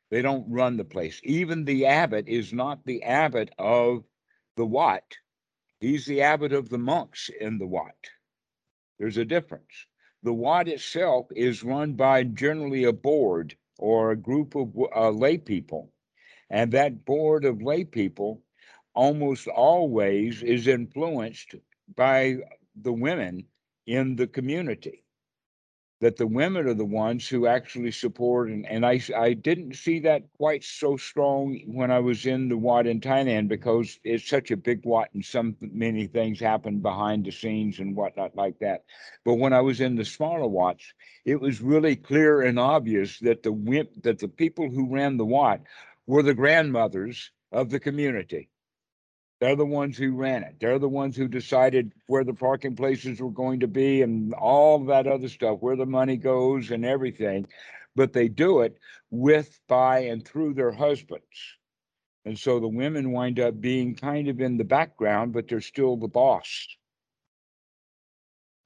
[0.10, 1.20] They don't run the place.
[1.24, 4.04] Even the abbot is not the abbot of
[4.56, 5.18] the wat.
[5.80, 8.10] He's the abbot of the monks in the wat.
[8.98, 9.88] There's a difference.
[10.24, 15.38] The wat itself is run by generally a board or a group of uh, lay
[15.38, 15.92] people.
[16.50, 18.42] And that board of lay people
[18.94, 21.56] almost always is influenced
[21.96, 22.38] by
[22.76, 23.46] the women
[23.86, 25.06] in the community
[26.02, 30.00] that the women are the ones who actually support and, and I, I didn't see
[30.02, 34.52] that quite so strong when I was in the Wat in Thailand because it's such
[34.52, 38.84] a big Wat and some many things happen behind the scenes and whatnot like that.
[39.24, 43.42] But when I was in the smaller Wats, it was really clear and obvious that
[43.42, 45.62] the that the people who ran the Wat
[46.08, 48.50] were the grandmothers of the community.
[49.40, 50.56] They're the ones who ran it.
[50.60, 54.86] They're the ones who decided where the parking places were going to be and all
[54.86, 57.48] that other stuff, where the money goes and everything.
[57.96, 58.78] But they do it
[59.10, 61.58] with, by, and through their husbands.
[62.24, 65.96] And so the women wind up being kind of in the background, but they're still
[65.98, 66.68] the boss.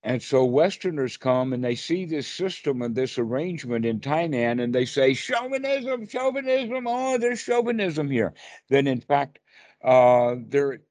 [0.01, 4.73] And so Westerners come and they see this system and this arrangement in Thailand and
[4.73, 8.33] they say, chauvinism, chauvinism, oh, there's chauvinism here.
[8.69, 9.39] Then, in fact,
[9.83, 10.81] uh, there,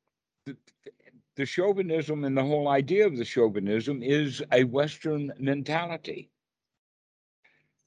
[0.47, 0.57] the,
[1.37, 6.31] the chauvinism and the whole idea of the chauvinism is a Western mentality.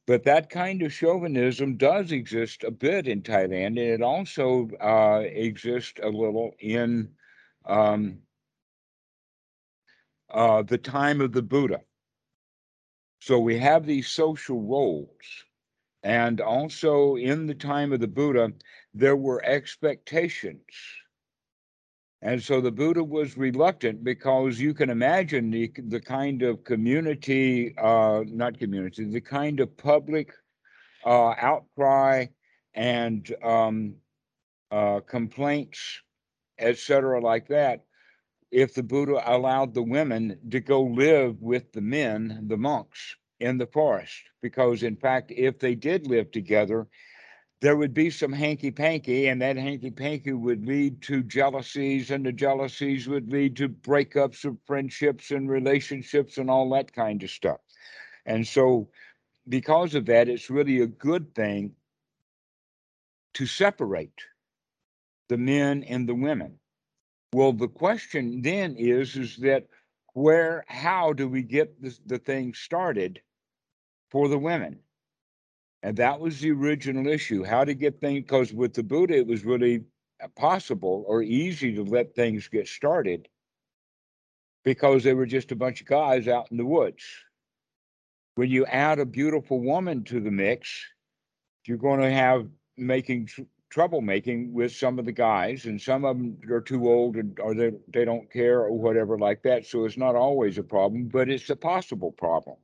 [0.08, 5.22] But that kind of chauvinism does exist a bit in Thailand, and it also uh,
[5.26, 7.10] exists a little in
[7.66, 8.20] um,
[10.30, 11.82] uh, the time of the Buddha.
[13.20, 15.45] So we have these social roles.
[16.04, 18.52] And also in the time of the Buddha,
[18.93, 20.63] there were expectations.
[22.21, 27.75] And so the Buddha was reluctant because you can imagine the, the kind of community,
[27.77, 30.31] uh, not community, the kind of public
[31.03, 32.27] uh, outcry
[32.75, 33.95] and um,
[34.71, 36.01] uh, complaints,
[36.59, 37.85] etc., like that,
[38.51, 43.57] if the Buddha allowed the women to go live with the men, the monks, in
[43.57, 44.13] the forest.
[44.41, 46.87] Because, in fact, if they did live together,
[47.62, 52.26] there would be some hanky panky, and that hanky panky would lead to jealousies, and
[52.26, 57.30] the jealousies would lead to breakups of friendships and relationships and all that kind of
[57.30, 57.59] stuff.
[58.26, 58.89] And so,
[59.47, 61.74] because of that, it's really a good thing
[63.36, 64.22] to separate
[65.30, 66.57] the men and the women.
[67.34, 69.68] Well, the question then is, is that
[70.14, 73.22] where, how do we get this, the thing started
[74.09, 74.80] for the women?
[75.84, 79.27] And that was the original issue how to get things, because with the Buddha, it
[79.27, 79.84] was really
[80.23, 83.27] uh, possible or easy to let things get started
[84.63, 87.03] because they were just a bunch of guys out in the woods.
[88.36, 90.69] When you add a beautiful woman to the mix,
[91.65, 93.41] you're going to have making tr-
[93.73, 97.55] troublemaking with some of the guys, and some of them are too old and, or
[97.55, 99.65] they, they don't care or whatever like that.
[99.65, 102.57] So it's not always a problem, but it's a possible problem.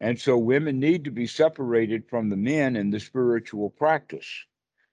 [0.00, 4.28] And so women need to be separated from the men in the spiritual practice,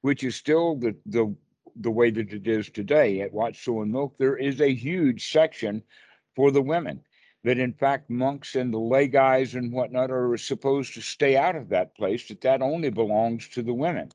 [0.01, 1.35] which is still the, the,
[1.75, 3.21] the way that it is today.
[3.21, 5.83] At Wat Suan Mokkh, there is a huge section
[6.35, 7.01] for the women
[7.43, 11.55] that in fact monks and the lay guys and whatnot are supposed to stay out
[11.55, 14.09] of that place, that that only belongs to the women.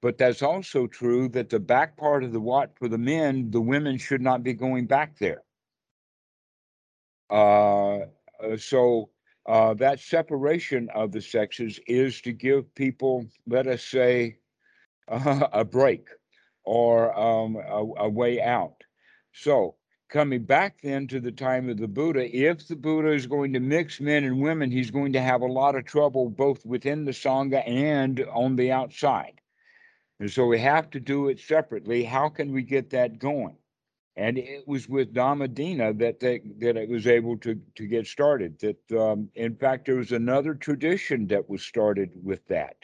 [0.00, 3.60] But that's also true that the back part of the Wat for the men, the
[3.60, 5.42] women should not be going back there.
[7.28, 8.06] Uh,
[8.42, 9.10] uh so
[9.46, 14.38] uh, that separation of the sexes is to give people, let us say,
[15.08, 16.08] uh, a break
[16.64, 18.82] or um, a, a, way out.
[19.32, 19.76] So,
[20.08, 23.60] coming back then to the time of the Buddha, if the Buddha is going to
[23.60, 27.12] mix men and women, he's going to have a lot of trouble both within the
[27.12, 29.40] Sangha and on the outside.
[30.18, 32.02] And so we have to do it separately.
[32.02, 33.56] How can we get that going?
[34.16, 38.58] And it was with Dhammadina that they, that it was able to to get started.
[38.60, 42.76] That um, in fact there was another tradition that was started with that,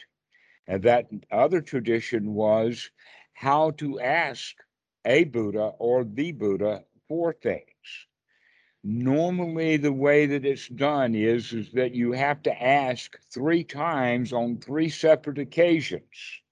[0.67, 2.91] and that other tradition was
[3.33, 4.55] how to ask
[5.05, 8.07] a Buddha or the Buddha for things.
[8.83, 14.33] Normally, the way that it's done is is that you have to ask three times
[14.33, 16.42] on three separate occasions.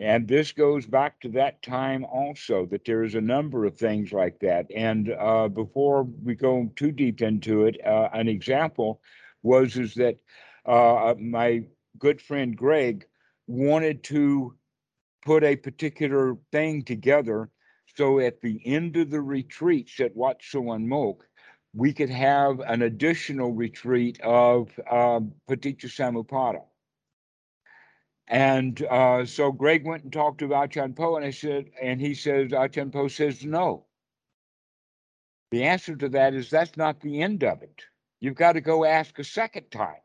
[0.00, 4.12] And this goes back to that time also that there is a number of things
[4.12, 4.66] like that.
[4.74, 9.00] And uh, before we go too deep into it, uh, an example
[9.42, 10.18] was is that
[10.66, 11.64] uh, my
[11.98, 13.06] good friend Greg
[13.48, 14.54] wanted to
[15.24, 17.50] put a particular thing together
[17.98, 21.22] so at the end of the retreats at Wat Suan Mokkh,
[21.74, 26.62] we could have an additional retreat of um, Paticca Samuppada.
[28.28, 32.14] And uh, so Greg went and talked to Achan Po, and I said, and he
[32.14, 33.86] says, Achan Po says no.
[35.50, 37.82] The answer to that is that's not the end of it.
[38.20, 40.02] You've got to go ask a second time.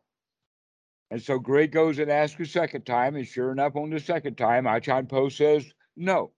[1.11, 4.38] And so Greg goes and asks a second time, and sure enough, on the second
[4.38, 6.32] time, Achan Po says no.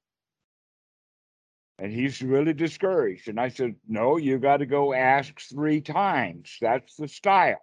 [1.77, 3.27] And he's really discouraged.
[3.27, 6.57] And I said, No, you got to go ask three times.
[6.61, 7.61] That's the style.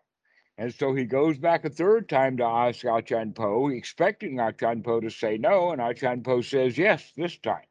[0.59, 4.49] And so he goes back a third time to ask ah Achan Po, expecting ah
[4.49, 5.73] Achan Po to say no.
[5.73, 7.65] And ah Achan Po says yes this time.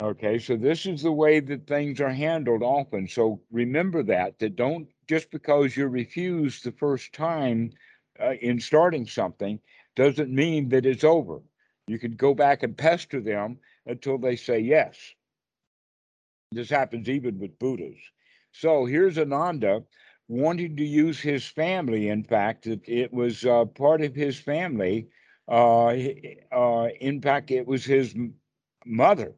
[0.00, 3.08] Okay, so this is the way that things are handled often.
[3.08, 7.72] So remember that, that don't just because you're refused the first time
[8.20, 9.58] uh, in starting something
[9.96, 11.40] doesn't mean that it's over.
[11.88, 14.96] You could go back and pester them until they say yes.
[16.52, 17.98] This happens even with Buddhas.
[18.52, 19.82] So here's Ananda
[20.28, 22.08] wanting to use his family.
[22.08, 25.08] In fact, it, it was uh, part of his family.
[25.48, 25.94] Uh,
[26.52, 28.14] uh, in fact, it was his
[28.84, 29.34] mother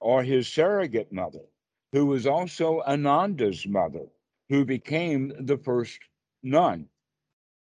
[0.00, 1.44] or his surrogate mother,
[1.92, 4.06] who was also Ananda's mother,
[4.50, 6.00] who became the first
[6.42, 6.86] nun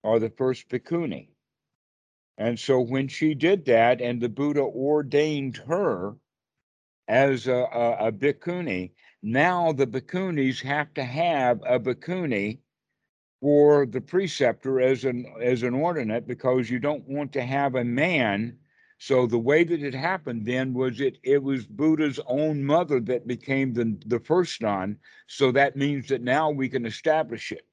[0.03, 1.29] or the first bhikkhuni.
[2.39, 6.17] And so when she did that and the Buddha ordained her
[7.09, 8.91] as a, a, a bhikkhuni,
[9.27, 12.59] now the bhikkhunis have to have a bhikkhuni
[13.41, 17.85] for the preceptor as an as an ordinate because you don't want to have a
[17.85, 18.57] man
[18.99, 23.27] so the way that it happened then was it it was Buddha's own mother that
[23.27, 24.99] became the, the first nun.
[25.27, 27.67] So that means that now we can establish it.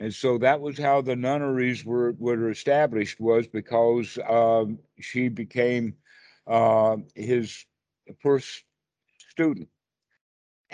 [0.00, 5.94] And so that was how the nunneries were, were established was because um, she became
[6.46, 7.64] uh, his
[8.20, 8.64] first
[9.30, 9.68] student.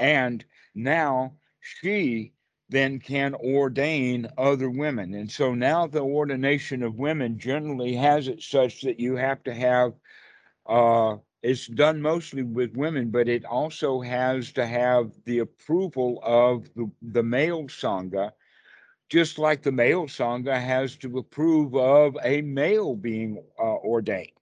[0.01, 0.45] And
[0.75, 2.33] now she
[2.71, 5.15] then can ordain other women.
[5.15, 9.55] And so now the ordination of women generally has it such that you have to
[9.55, 9.93] have,
[10.67, 16.73] uh, it's done mostly with women, but it also has to have the approval of
[16.75, 18.33] the, the male Sangha,
[19.09, 24.40] just like the male Sangha has to approve of a male being uh, ordained.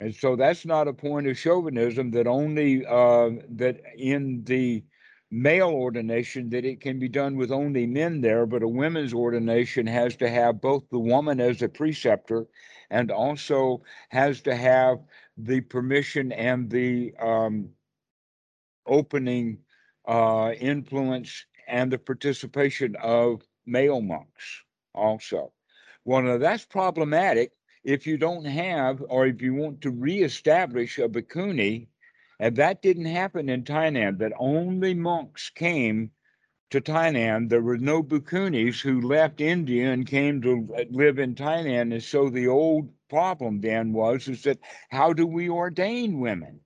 [0.00, 4.84] And so that's not a point of chauvinism that only uh, that in the
[5.30, 9.86] male ordination that it can be done with only men there, but a women's ordination
[9.86, 12.46] has to have both the woman as a preceptor
[12.90, 14.98] and also has to have
[15.36, 17.68] the permission and the um,
[18.86, 19.58] opening
[20.06, 24.62] uh, influence and the participation of male monks
[24.94, 25.52] also.
[26.04, 27.50] Well, now that's problematic
[27.86, 31.86] if you don't have, or if you want to reestablish a bhikkhuni
[32.40, 36.10] and that didn't happen in Thailand, that only monks came
[36.70, 37.48] to Thailand.
[37.48, 41.92] There were no Bhikkhunis who left India and came to live in Thailand.
[41.92, 44.58] And so the old problem then was is that
[44.90, 46.60] how do we ordain women?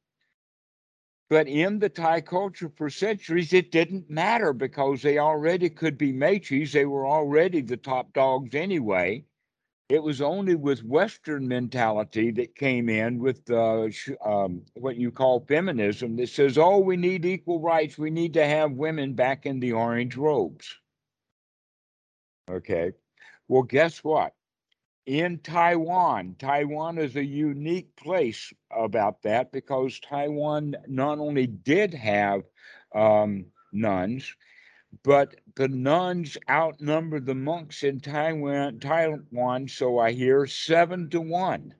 [1.29, 6.13] But in the Thai culture for centuries, it didn't matter because they already could be
[6.15, 6.73] machis.
[6.73, 9.27] They were already the top dogs anyway.
[9.91, 13.89] It was only with Western mentality that came in with uh,
[14.25, 17.99] um, what you call feminism that says, oh, we need equal rights.
[17.99, 20.79] We need to have women back in the orange robes.
[22.49, 22.93] Okay.
[23.49, 24.33] Well, guess what?
[25.07, 32.43] In Taiwan, Taiwan is a unique place about that because Taiwan not only did have
[32.95, 34.37] um, nuns,
[35.03, 41.75] but the nuns outnumber the monks in Taiwan, Taiwan, so I hear seven to one.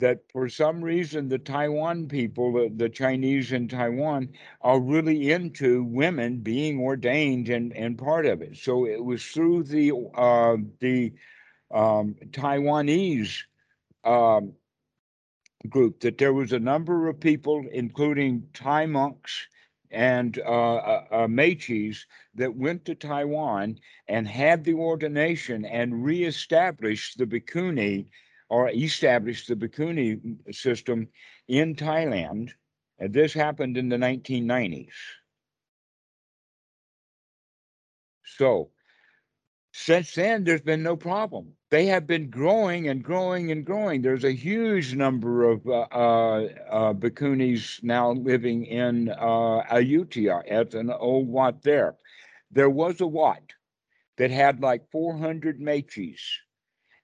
[0.00, 5.84] That for some reason, the Taiwan people, the, the Chinese in Taiwan, are really into
[5.84, 8.56] women being ordained and, and part of it.
[8.56, 11.12] So it was through the uh, the
[11.72, 13.44] um, Taiwanese
[14.04, 14.52] um,
[15.68, 19.46] group that there was a number of people, including Thai monks
[19.94, 21.28] and uh, uh, uh,
[22.34, 23.78] that went to Taiwan
[24.08, 28.06] and had the ordination and reestablished the Bhikkhuni
[28.50, 31.08] or established the Bhikkhuni system
[31.48, 32.52] in Thailand.
[32.98, 34.94] And this happened in the 1990s.
[38.24, 38.72] So
[39.72, 41.56] Since then, there's been no problem.
[41.74, 44.00] They have been growing and growing and growing.
[44.00, 50.74] There's a huge number of uh, uh, uh, Bhikkhunis now living in uh, Ayutthaya at
[50.74, 51.96] an old Wat there.
[52.52, 53.42] There was a Wat
[54.18, 56.20] that had like 400 Mechis,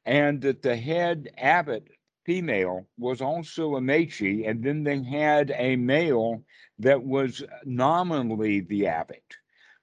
[0.05, 1.89] and that the head abbot
[2.25, 6.45] female was also a Mechi, and then they had a male
[6.79, 9.35] that was nominally the abbot.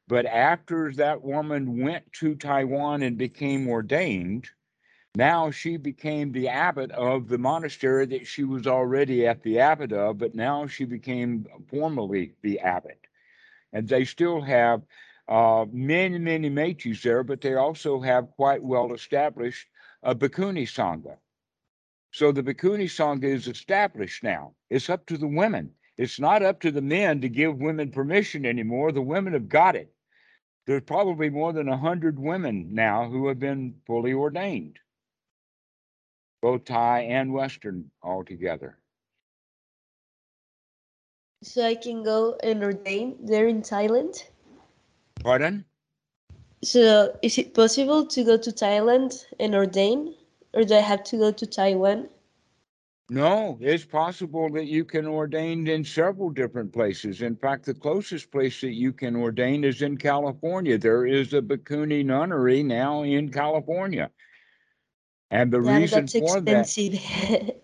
[0.08, 4.50] But after that woman went to Taiwan and became ordained,
[5.18, 9.91] now she became the abbot of the monastery that she was already at the abbot
[9.91, 12.99] of, but now she became formally the abbot.
[13.74, 14.84] And they still have
[15.28, 19.68] uh, many, many mechis there, but they also have quite well established
[20.03, 21.18] a Bhikkhuni Sangha.
[22.11, 24.53] So the Bhikkhuni Sangha is established now.
[24.70, 25.72] It's up to the women.
[25.97, 28.91] It's not up to the men to give women permission anymore.
[28.91, 29.91] The women have got it
[30.68, 34.78] there's probably more than 100 women now who have been fully ordained,
[36.42, 38.78] both Thai and Western altogether.
[41.44, 44.24] So I can go and ordain there in Thailand?
[45.24, 45.66] Pardon?
[46.64, 50.16] So is it possible to go to Thailand and ordain?
[50.54, 52.10] Or do I have to go to Taiwan?
[53.10, 57.22] No, it's possible that you can ordain in several different places.
[57.22, 60.78] In fact, the closest place that you can ordain is in California.
[60.78, 64.10] There is a Bhikkhuni nunnery now in California.
[65.32, 66.93] And the Yeah, reason that's for that, expensive.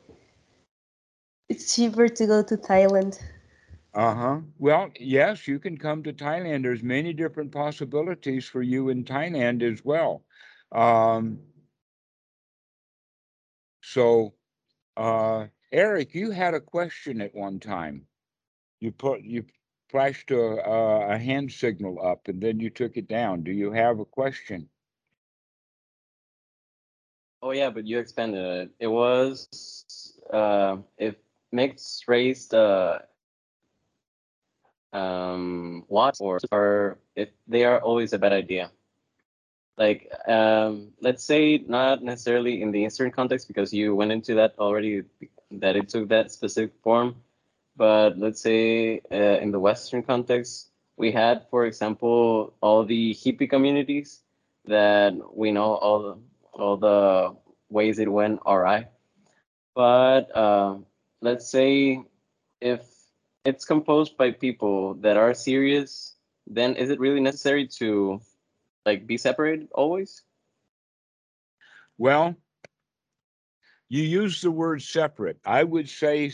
[1.50, 3.20] it's cheaper to go to Thailand.
[3.94, 4.42] uh-huh.
[4.58, 6.64] Well, yes, you can come to Thailand.
[6.64, 10.24] There's many different possibilities for you in Thailand as well.
[10.72, 11.40] Um,
[13.82, 14.34] so
[14.98, 18.08] uh, Eric, you had a question at one time.
[18.80, 19.46] You put you
[19.90, 20.62] flashed a,
[21.14, 23.44] a hand signal up and then you took it down.
[23.44, 24.70] Do you have a question?
[27.44, 28.72] Oh yeah, but you expanded it.
[28.80, 31.16] It was uh, if
[31.52, 33.00] mixed race uh,
[34.94, 38.72] um, what or, or if they are always a bad idea.
[39.78, 44.56] Like um, let's say not necessarily in the Eastern context because you went into that
[44.58, 45.04] already
[45.52, 47.18] that it took that specific form,
[47.76, 53.50] but let's say uh, in the Western context we had, for example, all the hippie
[53.50, 54.22] communities
[54.66, 56.20] that we know all
[56.54, 57.36] all the
[57.70, 58.88] ways it went all right.
[59.76, 60.78] But uh,
[61.22, 62.04] let's say
[62.62, 62.82] if
[63.46, 66.16] it's composed by people that are serious,
[66.48, 68.22] then is it really necessary to
[68.86, 70.22] like be separated always?
[71.98, 72.36] Well,
[73.90, 75.38] you use the word separate.
[75.46, 76.32] I would say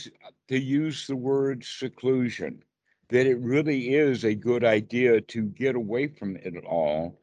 [0.48, 2.62] to use the word seclusion,
[3.10, 7.19] that it really is a good idea to get away from it all,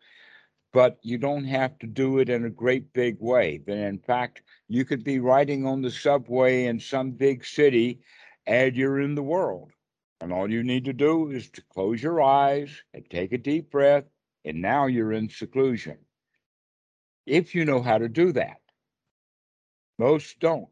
[0.77, 3.59] but you don't have to do it in a great big way.
[3.65, 8.01] That in fact, you could be riding on the subway in some big city
[8.45, 9.71] and you're in the world.
[10.21, 13.71] And all you need to do is to close your eyes and take a deep
[13.71, 14.03] breath,
[14.45, 15.97] and now you're in seclusion.
[17.25, 18.61] If you know how to do that.
[19.97, 20.69] Most don't.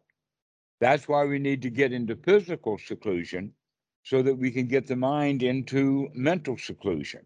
[0.79, 3.53] That's why we need to get into physical seclusion
[4.03, 7.25] so that we can get the mind into mental seclusion.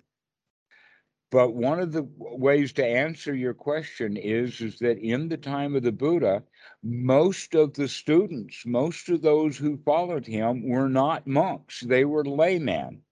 [1.32, 5.76] But one of the ways to answer your question is, is that in the time
[5.76, 6.44] of the Buddha,
[6.82, 12.26] most of the students, most of those who followed him were not monks, they were
[12.26, 13.04] laymen.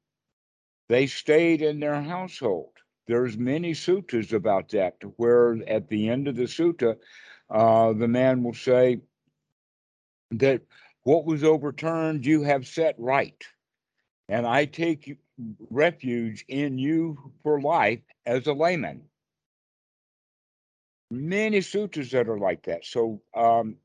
[0.90, 2.72] They stayed in their household.
[3.08, 6.98] There's many suttas about that, where at the end of the sutta,
[7.50, 9.00] uh, the man will say
[10.32, 10.62] that
[11.04, 13.46] what was overturned you have set right.
[14.28, 15.18] And I take
[15.70, 19.02] refuge in you for life as a layman.
[21.10, 22.86] Many sutras that are like that.
[22.86, 23.78] So um,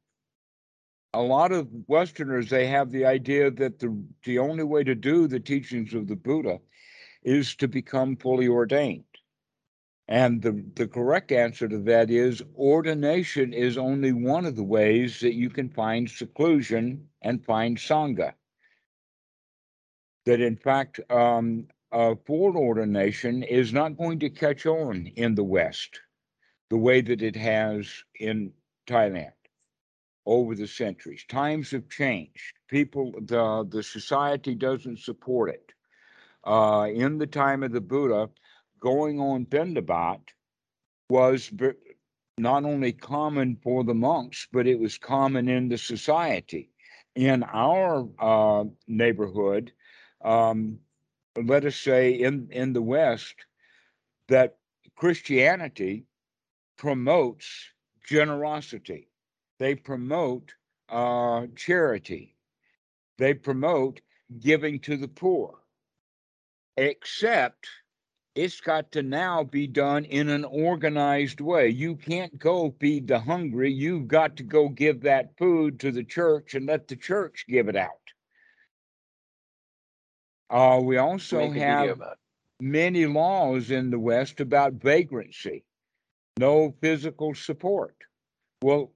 [1.15, 5.29] a lot of Westerners they have the idea that the the only way to do
[5.29, 6.61] the teachings of the Buddha
[7.23, 9.05] is to become fully ordained.
[10.09, 15.21] And the, the correct answer to that is ordination is only one of the ways
[15.21, 18.35] that you can find seclusion and find Sangha.
[20.25, 26.01] That in fact, um, full ordination is not going to catch on in the West
[26.71, 28.53] the way that it has in
[28.87, 29.33] Thailand
[30.25, 31.25] over the centuries.
[31.29, 32.55] Times have changed.
[32.69, 35.73] People, the, the society doesn't support it.
[36.45, 38.31] Uh, in the time of the Buddha,
[38.81, 40.21] going on Bendabat
[41.09, 41.53] was
[42.39, 46.71] not only common for the monks, but it was common in the society.
[47.15, 49.73] In our uh, neighborhood,
[50.25, 50.79] um,
[51.37, 53.35] let us say in, in the West,
[54.29, 54.57] that
[54.97, 56.07] Christianity
[56.77, 57.47] promotes
[58.05, 59.09] generosity.
[59.59, 60.55] They promote
[60.89, 62.37] uh, charity.
[63.19, 64.01] They promote
[64.41, 65.59] giving to the poor.
[66.77, 67.67] Except
[68.35, 71.69] it's got to now be done in an organized way.
[71.69, 73.73] You can't go feed the hungry.
[73.73, 77.69] You've got to go give that food to the church and let the church give
[77.69, 78.02] it out.
[80.53, 82.17] Uh, we also Make a video have
[82.61, 85.65] many laws in the West about vagrancy,
[86.39, 87.97] no physical support.
[88.63, 88.93] Well,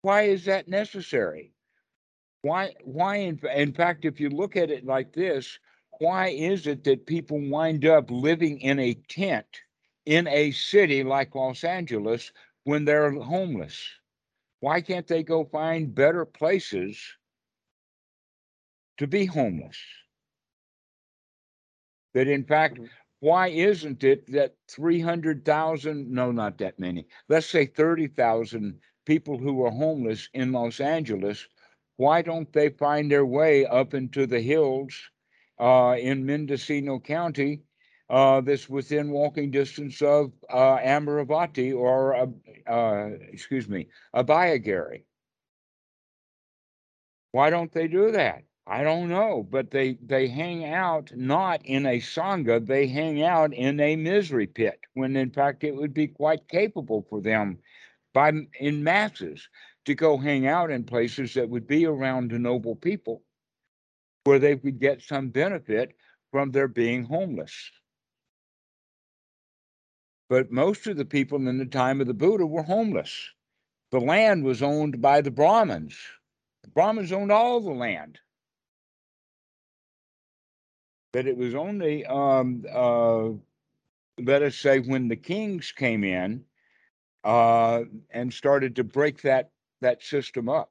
[0.00, 1.52] why is that necessary?
[2.40, 5.58] Why, why, in, in fact, if you look at it like this,
[5.98, 9.60] why is it that people wind up living in a tent
[10.06, 12.32] in a city like Los Angeles
[12.64, 13.78] when they're homeless?
[14.60, 16.98] Why can't they go find better places
[18.96, 19.76] to be homeless?
[22.14, 22.88] That in fact, Mhm.
[23.20, 29.70] why isn't it that 300,000, no, not that many, let's say 30,000 people who are
[29.70, 31.48] homeless in Los Angeles,
[31.96, 35.10] why don't they find their way up into the hills
[35.58, 37.62] uh, in Mendocino County
[38.10, 42.26] uh, that's within walking distance of uh, Amaravati or, uh,
[42.70, 45.04] uh, excuse me, Abhayagiri?
[47.32, 48.44] Why don't they do that?
[48.66, 53.52] I don't know, but they they hang out not in a sangha, they hang out
[53.52, 57.58] in a misery pit when in fact it would be quite capable for them
[58.12, 59.48] by in masses
[59.84, 63.22] to go hang out in places that would be around the noble people
[64.24, 65.96] where they could get some benefit
[66.30, 67.72] from their being homeless.
[70.28, 73.30] But most of the people in the time of the Buddha were homeless.
[73.90, 75.98] The land was owned by the Brahmins.
[76.62, 78.20] The Brahmins owned all the land.
[81.12, 83.30] That it was only, um, uh,
[84.22, 86.44] let us say, when the kings came in
[87.24, 89.50] uh, and started to break that
[89.80, 90.70] that system up.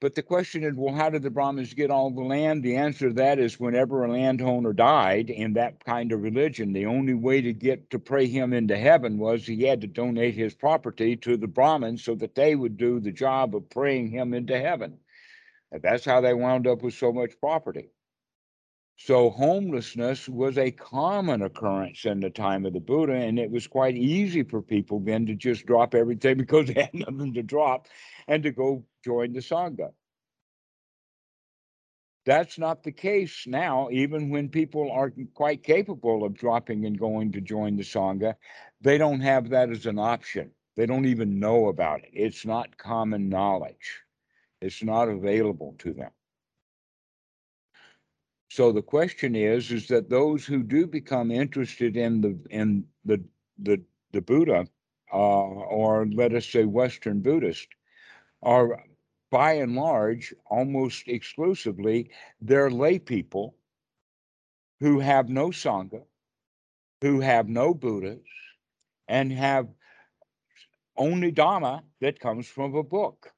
[0.00, 2.62] But the question is, well, how did the Brahmins get all the land?
[2.62, 6.84] The answer to that is whenever a landowner died in that kind of religion, the
[6.84, 10.54] only way to get to pray him into heaven was he had to donate his
[10.54, 14.60] property to the Brahmins so that they would do the job of praying him into
[14.60, 14.98] heaven.
[15.72, 17.93] And that's how they wound up with so much property.
[18.96, 23.66] So homelessness was a common occurrence in the time of the Buddha, and it was
[23.66, 27.88] quite easy for people then to just drop everything because they had nothing to drop
[28.28, 29.92] and to go join the Sangha.
[32.24, 37.32] That's not the case now, even when people are quite capable of dropping and going
[37.32, 38.34] to join the Sangha,
[38.80, 40.50] they don't have that as an option.
[40.76, 42.10] They don't even know about it.
[42.14, 44.02] It's not common knowledge.
[44.62, 46.10] It's not available to them.
[48.50, 53.24] So the question is, is that those who do become interested in the in the
[53.58, 53.82] the
[54.12, 54.66] the Buddha,
[55.12, 57.68] uh, or let us say Western Buddhist,
[58.42, 58.84] are
[59.30, 63.56] by and large almost exclusively they're lay people
[64.80, 66.04] who have no sangha,
[67.02, 68.22] who have no Buddhas,
[69.08, 69.68] and have
[70.96, 73.33] only Dhamma that comes from a book.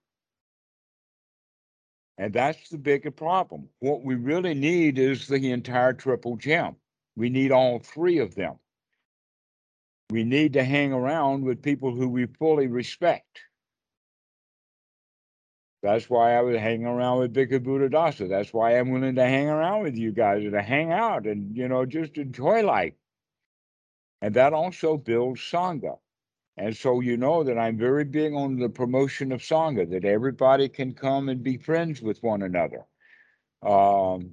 [2.18, 3.68] And that's the bigger problem.
[3.80, 6.76] What we really need is the entire triple gem.
[7.14, 8.56] We need all three of them.
[10.10, 13.40] We need to hang around with people who we fully respect.
[15.82, 18.28] That's why I was hanging around with Bhikkhu Buddhadasa.
[18.28, 21.56] That's why I'm willing to hang around with you guys and to hang out and,
[21.56, 22.94] you know, just enjoy life.
[24.22, 25.98] And that also builds Sangha.
[26.58, 30.68] And so you know that I'm very big on the promotion of Sangha, that everybody
[30.68, 32.86] can come and be friends with one another.
[33.62, 34.32] Um,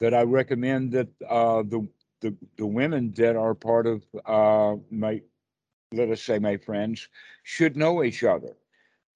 [0.00, 1.86] that I recommend that uh, the,
[2.20, 5.22] the the women that are part of uh, my,
[5.92, 7.08] let us say, my friends,
[7.42, 8.56] should know each other.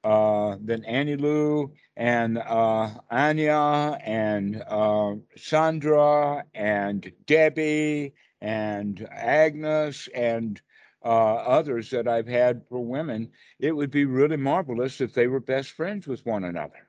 [0.03, 10.61] Uh, then Annie Lou and uh, Anya and uh, Sandra and Debbie and Agnes and
[11.05, 15.41] uh, others that I've had for women, it would be really marvelous if they were
[15.41, 16.89] best friends with one another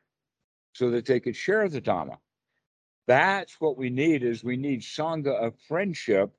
[0.73, 2.17] so that they could share the Dhamma.
[3.07, 6.31] That's wat we need is we need Sangha of friendship,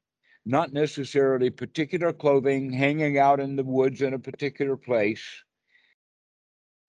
[0.44, 5.24] not necessarily particular clothing, hanging out in the woods in a particular place,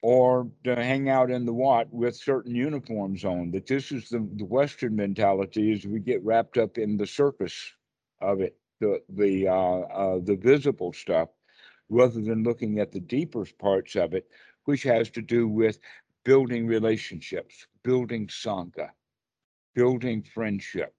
[0.02, 3.52] or to hang out in the what with certain uniforms on.
[3.52, 7.74] That this is the, the Western mentality is we get wrapped up in the surface
[8.22, 11.30] of it, the the uh, uh, the visible stuff,
[11.90, 14.28] rather than looking at the deeper parts of it,
[14.66, 15.80] which has to do with
[16.24, 18.90] building relationships, building sangha,
[19.74, 20.94] building friendship,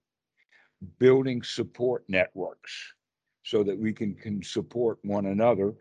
[0.98, 2.94] building support networks,
[3.42, 5.74] so that we can can support one another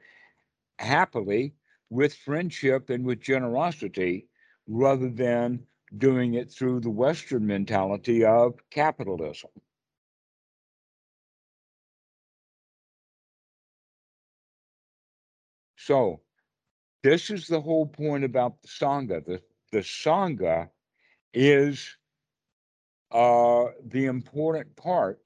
[0.80, 1.54] happily
[1.90, 4.28] with friendship and with generosity
[4.68, 5.60] rather than
[5.98, 9.52] doing it through the Western mentality of capitalism.
[15.86, 16.22] So,
[17.02, 19.26] this is the whole point about the Sangha.
[19.26, 19.42] The,
[19.74, 20.70] the Sangha
[21.34, 21.98] is
[23.12, 25.20] uh, the important part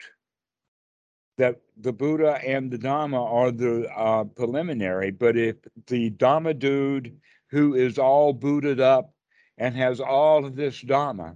[1.37, 5.11] that the Buddha and the Dhamma are the uh, preliminary.
[5.11, 7.15] But if the Dhamma dude
[7.51, 9.13] who is all booted up
[9.59, 11.35] and has all of this Dhamma,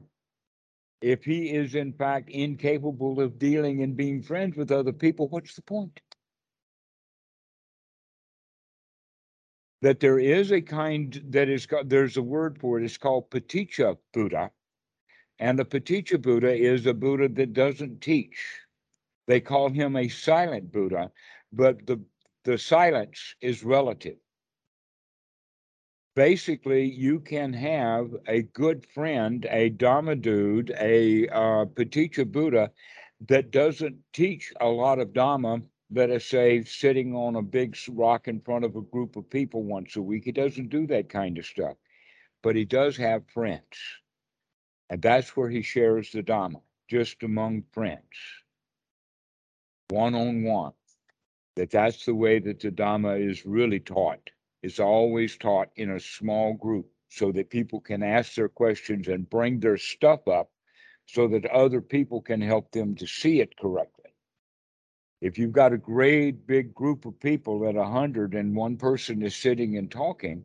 [1.02, 5.56] if he is in fact incapable of dealing and being friends with other people, what's
[5.56, 6.02] the point?
[9.82, 13.98] That there is a kind that is there's a word for it, it's called Pacceka
[14.14, 14.52] Buddha.
[15.40, 18.38] And the Pacceka Buddha is a Buddha that doesn't teach.
[19.28, 21.12] They call him a silent Buddha,
[21.52, 22.00] but the,
[22.44, 24.18] the silence is relative.
[26.16, 32.70] Basically, you can have a good friend, a Dharma dude, a uh, Pacceka Buddha
[33.28, 35.62] that doesn't teach a lot of Dharma,
[35.98, 39.96] us say, sitting on a big rock in front of a group of people once
[39.96, 40.24] a week.
[40.26, 41.78] He doesn't do that kind of stuff,
[42.42, 43.64] but he does have friends.
[44.90, 48.06] And that's where he shares the Dhamma, just among friends
[49.92, 50.72] one on one.
[51.58, 54.30] That that's the way that the Dhamma is really taught.
[54.64, 59.30] It's always taught in a small group so that people can ask their questions and
[59.30, 60.50] bring their stuff up
[61.06, 64.01] so that other people can help them to see it correctly.
[65.22, 69.22] If you've got a great big group of people at a hundred and one person
[69.22, 70.44] is sitting and talking,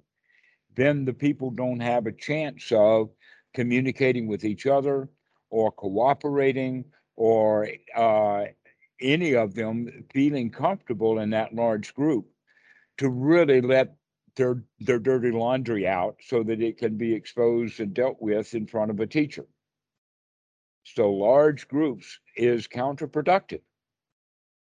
[0.74, 3.10] then the people don't have a chance of
[3.54, 5.08] communicating with each other
[5.48, 6.84] or cooperating
[7.16, 8.44] or uh,
[9.00, 12.26] any of them feeling comfortable in that large group
[12.98, 13.96] to really let
[14.36, 18.66] their their dirty laundry out so that it can be exposed and dealt with in
[18.66, 19.46] front of a teacher.
[20.84, 23.62] So large groups is counterproductive.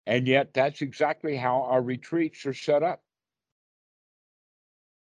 [0.07, 3.03] And yet that's exactly how our retreats are set up.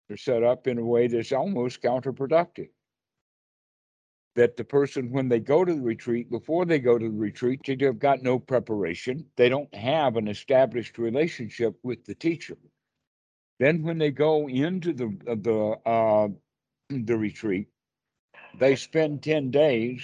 [0.10, 2.68] They're set up in a way that's almost counterproductive
[4.36, 7.62] that the person, when they go to the retreat, before they go to the retreat,
[7.66, 9.26] they have got no preparation.
[9.38, 12.58] They don't have an established relationship with the teacher.
[13.60, 16.28] Then, when they go into the the uh,
[16.90, 17.68] the retreat,
[18.60, 20.02] they spend ten days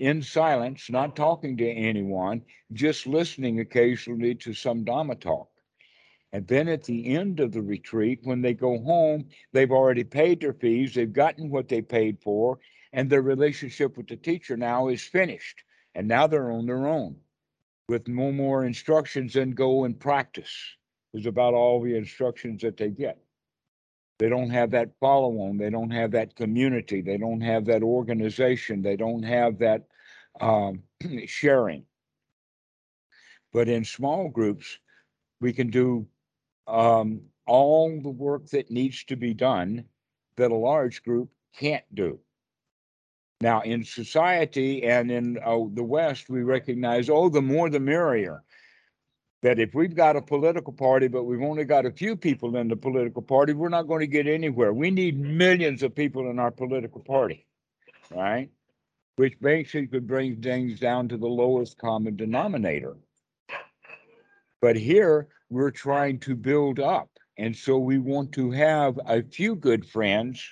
[0.00, 2.42] in silence, not talking to anyone,
[2.72, 5.50] just listening occasionally to some Dhamma talk.
[6.32, 10.40] And then at the end of the retreat, when they go home, they've already paid
[10.40, 12.58] their fees, they've gotten what they paid for,
[12.92, 15.62] and their relationship with the teacher now is finished.
[15.94, 17.16] And now they're on their own
[17.88, 20.54] with no more instructions and go and practice
[21.12, 23.18] is about all the instructions that they get.
[24.20, 25.56] They don't have that follow on.
[25.58, 27.00] They don't have that community.
[27.00, 28.80] They don't have that organization.
[28.80, 29.86] They don't have that
[30.40, 30.82] um,
[31.26, 31.84] sharing.
[33.52, 34.78] But in small groups,
[35.40, 36.06] we can do
[36.66, 39.84] um, all the work that needs to be done
[40.36, 42.18] that a large group can't do.
[43.40, 48.42] Now, in society and in uh, the West, we recognize, oh, the more the merrier.
[49.42, 52.68] That if we've got a political party, but we've only got a few people in
[52.68, 54.74] the political party, we're not going to get anywhere.
[54.74, 57.46] We need millions of people in our political party,
[58.14, 58.50] right?
[59.20, 62.96] Which basically brings things down to the lowest common denominator.
[64.62, 67.10] But here, we're trying to build up.
[67.36, 70.42] And so we want to have a few good friends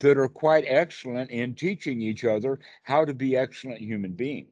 [0.00, 4.50] that are quite excellent in teaching each other how to be excellent human beings.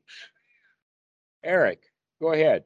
[1.42, 1.82] Eric,
[2.22, 2.62] go ahead.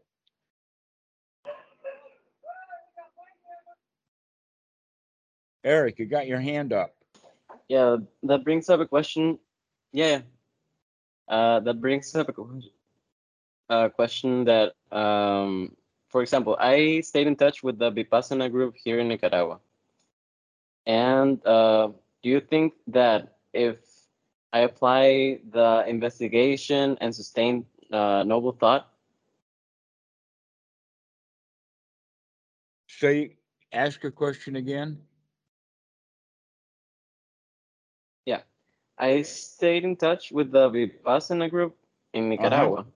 [5.65, 6.95] Eric, you got your hand up.
[7.69, 9.39] Yeah, that brings up a question.
[9.93, 10.21] Yeah,
[11.31, 15.77] uh, that brings up a, a question that, um,
[16.09, 19.61] for example, I stayed in touch with the Vipassana group here in Nicaragua.
[20.87, 21.91] And uh,
[22.23, 23.79] do you think that if
[24.53, 28.91] I apply the investigation and sustain uh, noble thought?
[32.89, 33.37] Say,
[33.73, 34.99] ask a question again.
[39.01, 41.75] I stayed in touch with the Vipassana group
[42.13, 42.91] in Nicaragua, uh-huh.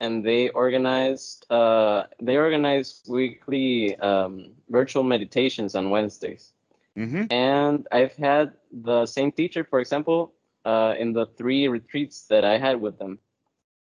[0.00, 6.52] and they organized uh, they organized weekly um, virtual meditations on Wednesdays.
[6.96, 7.32] Mm-hmm.
[7.32, 12.58] And I've had the same teacher, for example, uh, in the three retreats that I
[12.58, 13.18] had with them.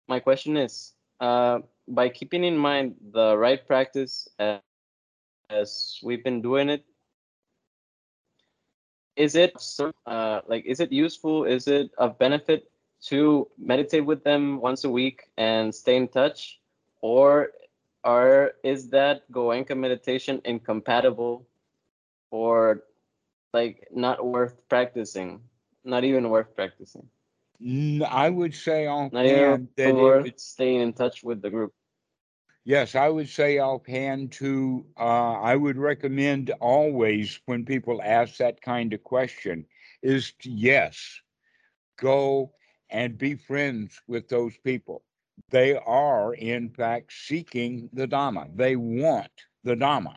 [0.07, 4.61] My question is uh, by keeping in mind the right practice as,
[5.49, 6.86] as we've been doing it
[9.16, 9.55] is it
[10.05, 11.45] uh, like is it useful?
[11.45, 12.70] Is it of benefit
[13.03, 16.59] to meditate with them once a week and stay in touch,
[17.01, 17.51] or
[18.03, 21.47] or is that Goenka meditation incompatible,
[22.32, 22.84] or
[23.53, 25.41] like not worth practicing?
[25.84, 27.09] Not even worth practicing.
[28.05, 31.74] I would say Not offhand even that it worth staying in touch with the group.
[32.66, 38.59] Yes, I would say offhand to, uh, I would recommend always when people ask that
[38.61, 39.68] kind of question
[40.01, 41.22] is to, yes,
[41.97, 42.53] go
[42.89, 45.03] and be friends with those people.
[45.51, 48.49] They are in fact seeking the Dhamma.
[48.55, 49.32] They want
[49.63, 50.16] the Dhamma.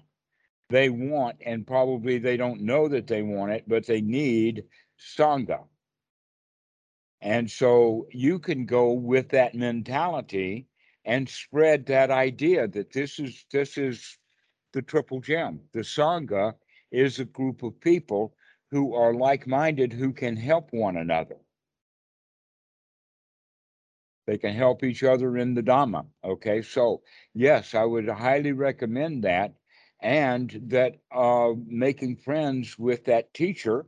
[0.71, 4.65] They want, and probably they don't know that they want it, but they need
[4.99, 5.65] Sangha.
[7.21, 10.67] And so you can go with that mentality
[11.09, 14.19] and spread that idea that this is this is
[14.75, 15.59] the triple gem.
[15.73, 16.55] The Sangha
[16.93, 18.35] is a group of people
[18.71, 21.37] who are like-minded who can help one another.
[24.27, 26.05] They can help each other in the Dhamma.
[26.23, 27.01] Okay, so
[27.33, 29.55] yes, I would highly recommend that,
[30.01, 33.87] and that uh, making friends with that teacher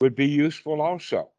[0.00, 1.30] would be useful also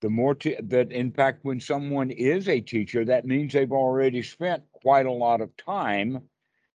[0.00, 4.22] the more t- that in fact when someone is a teacher that means they've already
[4.22, 6.22] spent quite a lot of time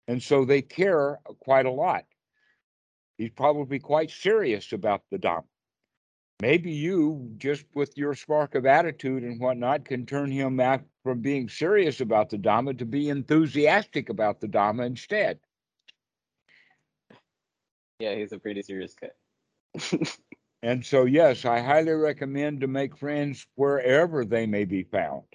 [0.08, 2.04] and so they care quite a lot.
[3.18, 5.44] He's probably quite serious about the dhamma
[6.42, 10.60] maybe you just with your spark of attitude and whatnot can turn him
[11.04, 15.40] from being serious about the dhamma to be enthusiastic about the dhamma instead.
[18.00, 19.10] Yeah, he's a pretty serious guy.
[20.64, 25.26] and so yes i highly recommend to make friends wherever they may be found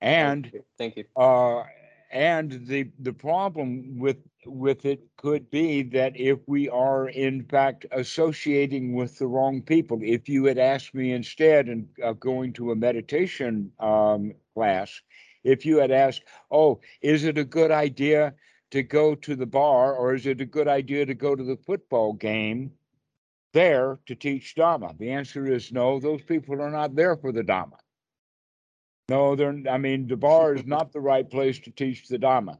[0.00, 1.04] and thank you.
[1.16, 1.64] Uh,
[2.10, 7.84] and the the problem with with it could be that if we are in fact
[7.92, 12.70] associating with the wrong people, if you had asked me instead and uh, going to
[12.72, 15.02] a meditation um, class,
[15.44, 18.34] if you had asked, "Oh, is it a good idea
[18.70, 21.56] to go to the bar, or is it a good idea to go to the
[21.56, 22.72] football game?"
[23.52, 24.98] There to teach Dhamma.
[24.98, 26.00] The answer is no.
[26.00, 27.78] Those people are not there for the Dhamma.
[29.08, 32.58] No, they're, I mean, the bar is not the right place to teach the Dhamma.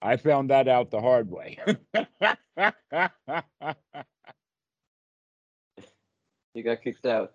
[0.00, 1.58] I found that out the hard way.
[6.54, 7.32] You got kicked out.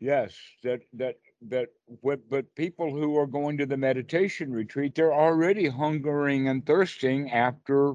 [0.00, 1.16] yes, that, that,
[1.48, 1.68] that,
[2.00, 7.30] what, but people who are going to the meditation retreat, they're already hungering and thirsting
[7.30, 7.94] after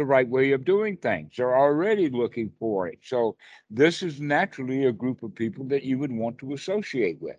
[0.00, 1.34] the right way of doing things.
[1.36, 3.00] They're already looking for it.
[3.02, 3.36] So
[3.68, 7.36] this is naturally a group of people that you would want to associate with.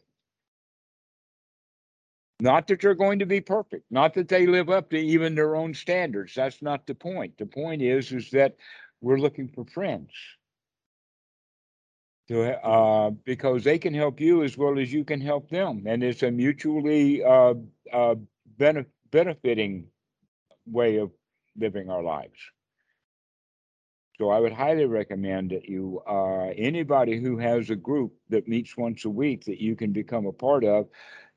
[2.39, 5.55] Not that they're going to be perfect, not that they live up to even their
[5.55, 6.35] own standards.
[6.35, 7.35] That's not the point.
[7.39, 8.57] The point is, is that
[9.01, 10.11] we're looking for friends.
[12.27, 15.83] To, uh, because they can help you as well as you can help them.
[15.87, 17.55] And it's a mutually uh,
[17.91, 18.15] uh,
[18.57, 19.87] benef- benefiting
[20.67, 21.11] way of
[21.57, 22.39] living our lives.
[24.17, 28.77] So I would highly recommend that you, uh, anybody who has a group that meets
[28.77, 30.87] once a week that you can become a part of,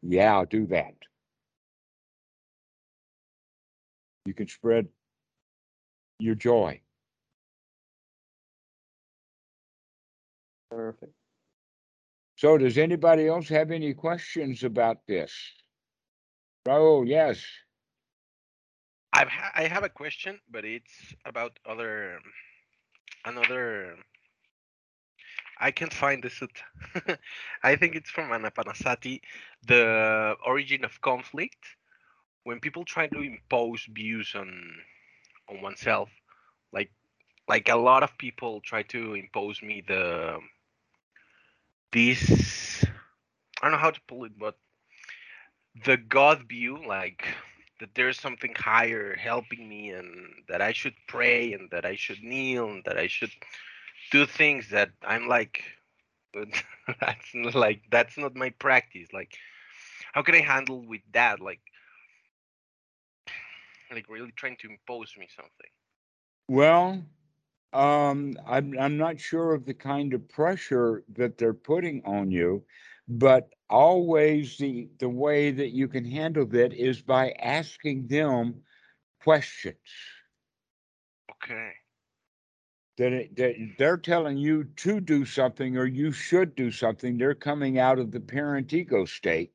[0.02, 0.94] yeah, do that.
[4.26, 4.88] You can spread
[6.18, 6.80] your joy.
[10.70, 11.12] Perfect.
[12.36, 15.32] So does anybody else have any questions about this?
[16.66, 17.44] Raul, yes.
[19.14, 22.20] I've ha- I have a question, but it's about other
[23.24, 23.96] another.
[25.60, 27.18] I can't find the sutta.
[27.64, 29.20] I think it's from Anapanasati,
[29.66, 31.64] the origin of conflict.
[32.44, 34.50] When people try to impose views on
[35.48, 36.10] on oneself,
[36.72, 36.90] like
[37.48, 40.38] like a lot of people try to impose me the
[41.92, 42.84] this
[43.62, 44.56] I don't know how to pull it, but
[45.84, 47.24] the God view, like
[47.80, 50.08] that there's something higher helping me and
[50.48, 53.32] that I should pray and that I should kneel and that I should
[54.10, 55.62] do things that I'm like
[57.00, 59.08] that's not like that's not my practice.
[59.12, 59.34] Like
[60.12, 61.40] how can I handle with that?
[61.40, 61.60] Like
[63.92, 65.70] like really trying to impose me something.
[66.48, 67.04] Well,
[67.72, 72.64] um, I'm I'm not sure of the kind of pressure that they're putting on you,
[73.08, 78.62] but always the the way that you can handle that is by asking them
[79.22, 79.78] questions.
[81.30, 81.72] okay
[82.98, 87.16] That, it, that they're telling you to do something or you should do something.
[87.18, 89.52] They're coming out of the parent ego state.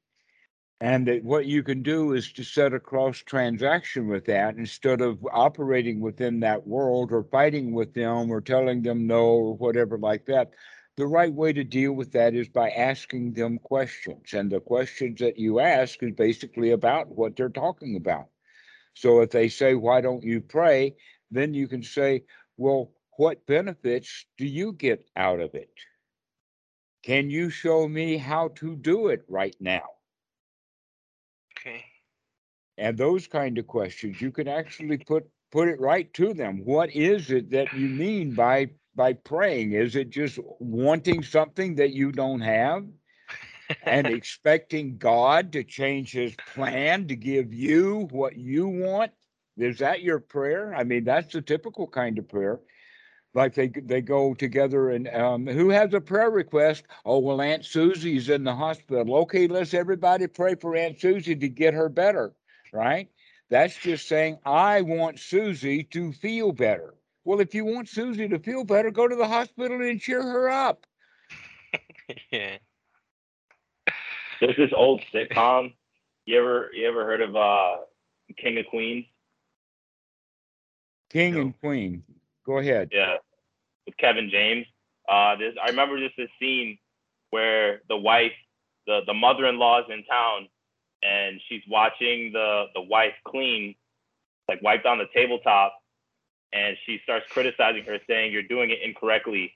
[0.82, 5.02] And that what you can do is to set a cross transaction with that instead
[5.02, 9.98] of operating within that world or fighting with them or telling them no or whatever
[9.98, 10.52] like that.
[11.00, 14.34] The right way to deal with that is by asking them questions.
[14.34, 18.28] And the questions that you ask is basically about what they're talking about.
[18.96, 20.98] So if they say, Why don't you pray?
[21.32, 22.26] Then you can say,
[22.58, 25.72] Well, what benefits do you get out of it?
[27.04, 29.88] Can you show me how to do it right now?
[31.58, 31.86] Okay.
[32.78, 36.90] and those kind of questions you can actually put put it right to them what
[36.96, 42.12] is it that you mean by by praying is it just wanting something that you
[42.12, 42.86] don't have
[43.84, 49.12] and expecting god to change his plan to give you what you want
[49.58, 52.60] is that your prayer i mean that's the typical kind of prayer
[53.34, 56.86] like they they go together and um, who has a prayer request?
[57.06, 59.16] Oh well, Aunt Susie's in the hospital.
[59.20, 62.34] Okay, let's everybody pray for Aunt Susie to get her better,
[62.74, 63.10] right?
[63.50, 66.96] That's just saying I want Susie to feel better.
[67.30, 70.50] Well, if you want Susie to feel better, go to the hospital and cheer her
[70.50, 70.88] up.
[72.32, 72.58] yeah.
[74.42, 75.76] There's this old sitcom.
[76.26, 77.84] You ever you ever heard of uh
[78.36, 79.06] King of Queens?
[81.12, 81.42] King No.
[81.42, 82.04] and Queen,
[82.48, 82.90] go ahead.
[82.92, 83.18] Yeah,
[83.86, 84.66] with Kevin James.
[85.08, 86.80] Uh, this I remember just this scene
[87.30, 88.34] where the wife,
[88.88, 90.48] the the mother-in-law is in town,
[91.04, 93.76] and she's watching the the wife clean,
[94.48, 95.79] like wipe down the tabletop,
[96.54, 99.56] and she starts criticizing her, saying, "You're doing it incorrectly.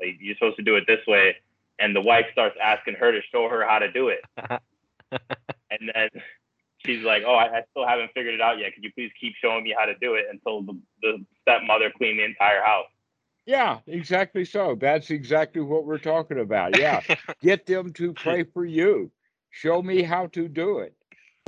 [0.00, 1.36] Like you're supposed to do it this way."
[1.78, 4.20] And the wife starts asking her to show her how to do it,
[5.10, 6.08] and then
[6.78, 8.74] she's like, "Oh, I, I still haven't figured it out yet.
[8.74, 12.18] Could you please keep showing me how to do it until the, the stepmother cleaned
[12.18, 12.86] the entire house?"
[13.48, 14.76] Yeah, exactly so.
[14.78, 16.78] That's exactly what we're talking about.
[16.78, 17.00] Yeah.
[17.42, 19.10] Get them to pray for you.
[19.48, 20.94] Show me how to do it.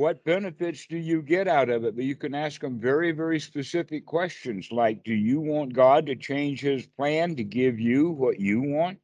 [0.00, 1.94] What benefits do you get out of it?
[1.94, 6.16] But you can ask them very, very specific questions like Do you want God to
[6.16, 8.98] change his plan to give you what you want?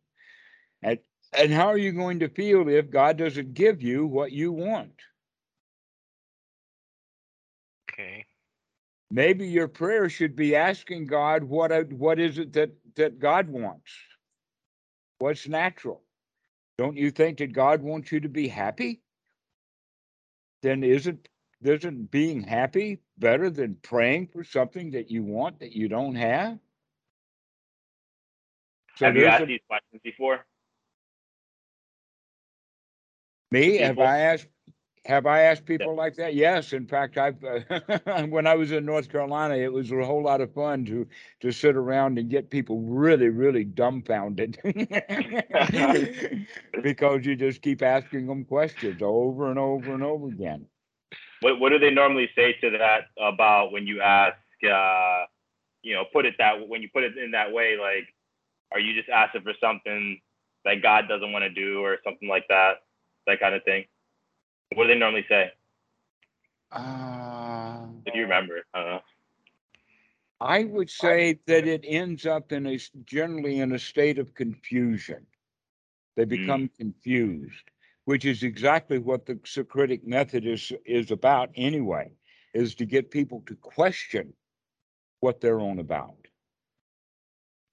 [0.80, 0.99] And,
[1.34, 4.99] and how are you going to feel if God doesn't give you what you want?
[7.92, 8.24] okay.
[9.11, 13.92] Maybe your prayer should be asking God what what is it that that God wants?
[15.18, 16.03] What's natural?
[16.78, 19.03] Don't you think that God wants you to be happy?
[20.67, 21.29] Then isn't
[21.62, 26.59] isn't being happy better than praying for something that you want that you don't have?
[28.97, 30.45] So Have you asked a- these questions before?
[33.53, 33.97] me have?
[34.01, 34.49] I asked
[35.07, 36.34] have I asked people like that?
[36.34, 36.72] Yes.
[36.72, 40.40] In fact, I've uh, when I was in North Carolina, it was a whole lot
[40.40, 41.07] of fun to
[41.40, 44.59] to sit around and get people really, really dumbfounded
[46.82, 50.66] because you just keep asking them questions over and over and over again.
[51.40, 54.36] What What do they normally say to that about when you ask?
[54.68, 55.24] Uh,
[55.82, 58.12] you know, put it that when you put it in that way, like,
[58.72, 60.20] are you just asking for something
[60.64, 62.82] that God doesn't want to do, or something like that,
[63.28, 63.84] that kind of thing?
[64.75, 65.53] What do they normally say?
[66.73, 69.01] Uh, If you remember, I don't know.
[70.41, 75.27] I would say that it ends up in a generally in a state of confusion.
[76.17, 77.71] They become confused,
[78.05, 82.11] which is exactly what the Socratic method is is about anyway,
[82.53, 84.35] is to get people to question
[85.21, 86.17] what they're on about.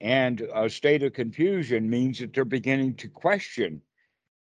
[0.00, 3.82] And a state of confusion means that they're beginning to question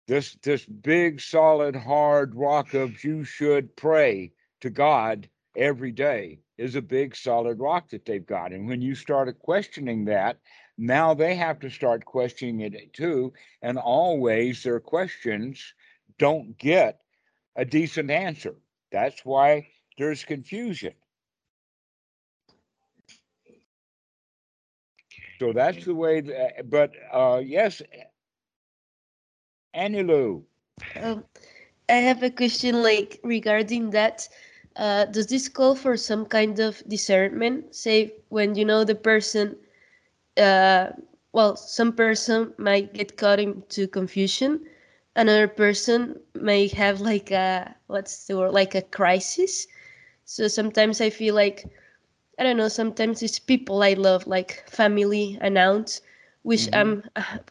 [0.08, 6.76] this this big solid hard rock of you should pray to God every day is
[6.76, 8.52] a big solid rock that they've got.
[8.52, 10.38] And when you started questioning that,
[10.78, 13.34] now they have to start questioning it too.
[13.62, 15.74] And always their questions
[16.18, 17.00] don't get
[17.56, 18.56] a decent answer.
[18.92, 19.68] That's why
[19.98, 20.94] there's confusion.
[25.40, 27.82] So that's the way, that, but uh, yes,
[29.74, 30.46] Anilu.
[31.02, 31.24] Um,
[31.90, 34.28] I have a question like regarding that.
[34.76, 37.76] Uh, does this call for some kind of discernment?
[37.76, 39.58] Say when you know the person,
[40.38, 40.92] uh,
[41.34, 44.62] well, some person might get caught into confusion.
[45.16, 49.68] Another person may have like a what's the word like a crisis.
[50.26, 51.66] So sometimes I feel like
[52.40, 52.68] I don't know.
[52.70, 56.02] Sometimes it's people I love, like family and aunts,
[56.44, 56.74] which Mhm.
[56.74, 57.04] I'm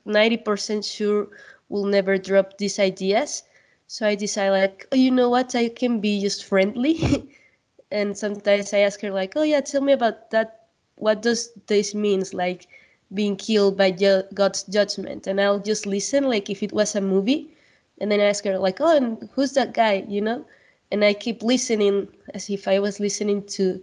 [0.05, 1.29] ninety percent sure
[1.71, 3.45] will never drop these ideas.
[3.89, 5.57] So I decide like, oh, you know what?
[5.57, 7.31] I can be just friendly,
[7.93, 10.67] and sometimes I ask her like, oh yeah, tell me about that.
[10.97, 12.35] What does this means?
[12.35, 12.69] Like
[13.15, 17.01] being killed by ju- God's judgment, and I'll just listen like if it was a
[17.01, 17.55] movie,
[18.01, 20.45] and then I ask her like, "Oh, and who's that guy?" You know,
[20.93, 23.83] and I keep listening as if I was listening to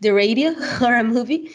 [0.00, 1.50] the radio or a movie,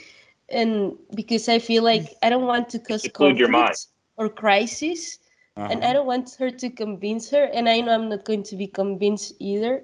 [0.49, 2.15] and because I feel like mm.
[2.23, 3.75] I don't want to cause Include your mind.
[3.75, 3.87] conflict
[4.17, 5.19] or crisis,
[5.67, 5.83] and Uh-huh.
[5.83, 8.67] I don't want her to convince her, and I know I'm not going to be
[8.67, 9.83] convinced either.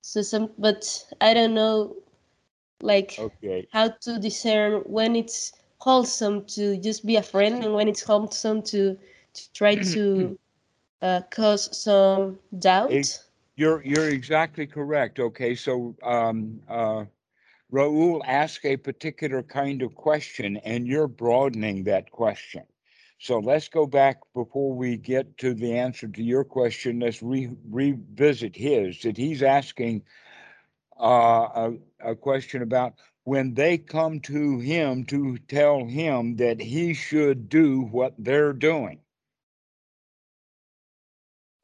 [0.00, 1.96] So some, but I don't know,
[2.80, 3.68] like Okay.
[3.72, 8.62] how to discern when it's wholesome to just be a friend and when it's wholesome
[8.62, 8.98] to,
[9.34, 10.36] to try to
[11.02, 13.20] uh, cause some doubt.
[13.20, 15.18] Ex- You're you're exactly correct.
[15.20, 17.06] Okay, so um, uh,
[17.72, 22.64] Raul asked a particular kind of question, and you're broadening that question.
[23.18, 27.00] So let's go back before we get to the answer to your question.
[27.00, 29.00] Let's re- revisit his.
[29.02, 30.02] That he's asking
[31.00, 31.72] uh,
[32.02, 37.48] a, a question about when they come to him to tell him that he should
[37.48, 39.00] do what they're doing.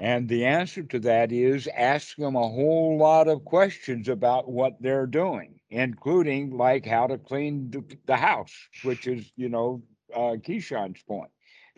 [0.00, 4.80] And the answer to that is ask them a whole lot of questions about what
[4.80, 9.82] they're doing, including like how to clean the, the house, which is, you know,
[10.14, 11.30] uh, Keyshawn's point,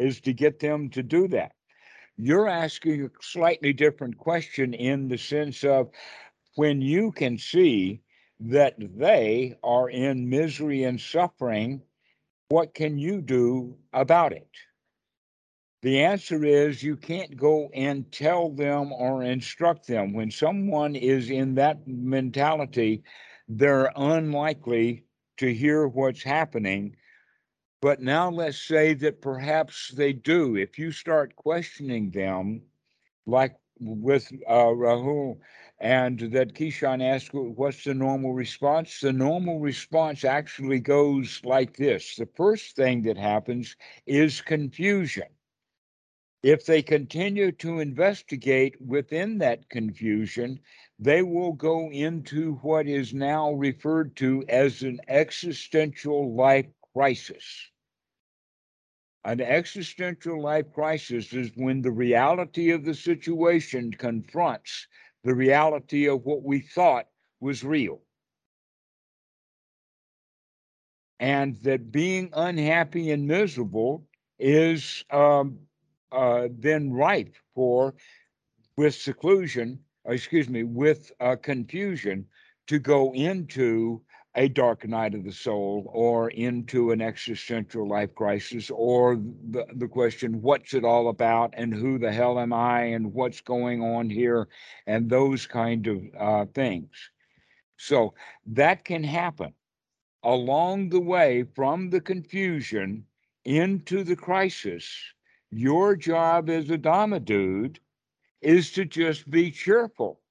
[0.02, 1.52] is to get them to do that.
[2.16, 5.90] You're asking a slightly different question in the sense of
[6.56, 8.02] when you can see
[8.40, 11.80] that they are in misery and suffering,
[12.48, 14.48] what can you do about it?
[15.82, 20.12] The answer is you can't go and tell them or instruct them.
[20.12, 23.02] When someone is in that mentality,
[23.48, 25.04] they're unlikely
[25.38, 26.94] to hear what's happening.
[27.82, 30.56] But now let's say that perhaps they do.
[30.56, 32.62] If you start questioning them,
[33.26, 35.40] like with uh, Rahul,
[35.78, 39.00] and that Keyshawn asked, what's the normal response?
[39.00, 43.76] The normal response actually goes like this the first thing that happens
[44.06, 45.28] is confusion
[46.44, 50.60] if they continue to investigate within that confusion,
[50.98, 57.71] they will go into what is now referred to as an existential life crisis.
[59.24, 64.88] An existential life crisis is when the reality of the situation confronts
[65.22, 67.06] the reality of what we thought
[67.40, 68.00] was real.
[71.20, 74.04] And that being unhappy and miserable
[74.40, 75.60] is um,
[76.10, 77.94] uh, then ripe for,
[78.76, 82.26] with seclusion, excuse me, with uh, confusion,
[82.66, 84.02] to go into
[84.34, 89.16] a dark night of the soul or into an existential life crisis or
[89.50, 93.42] the, the question, what's it all about and who the hell am I and what's
[93.42, 94.48] going on here
[94.86, 96.88] and those kind of uh, things.
[97.76, 98.14] So
[98.46, 99.52] that can happen
[100.22, 103.04] along the way from the confusion
[103.44, 104.88] into the crisis
[105.50, 107.78] your job as a Dhamma dude
[108.40, 110.21] is to just be cheerful.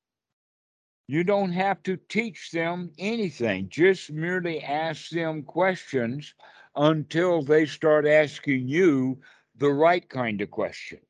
[1.12, 6.34] You don't have to teach them anything, just merely ask them questions
[6.74, 9.20] until they start asking you
[9.58, 11.04] the right kind of questions.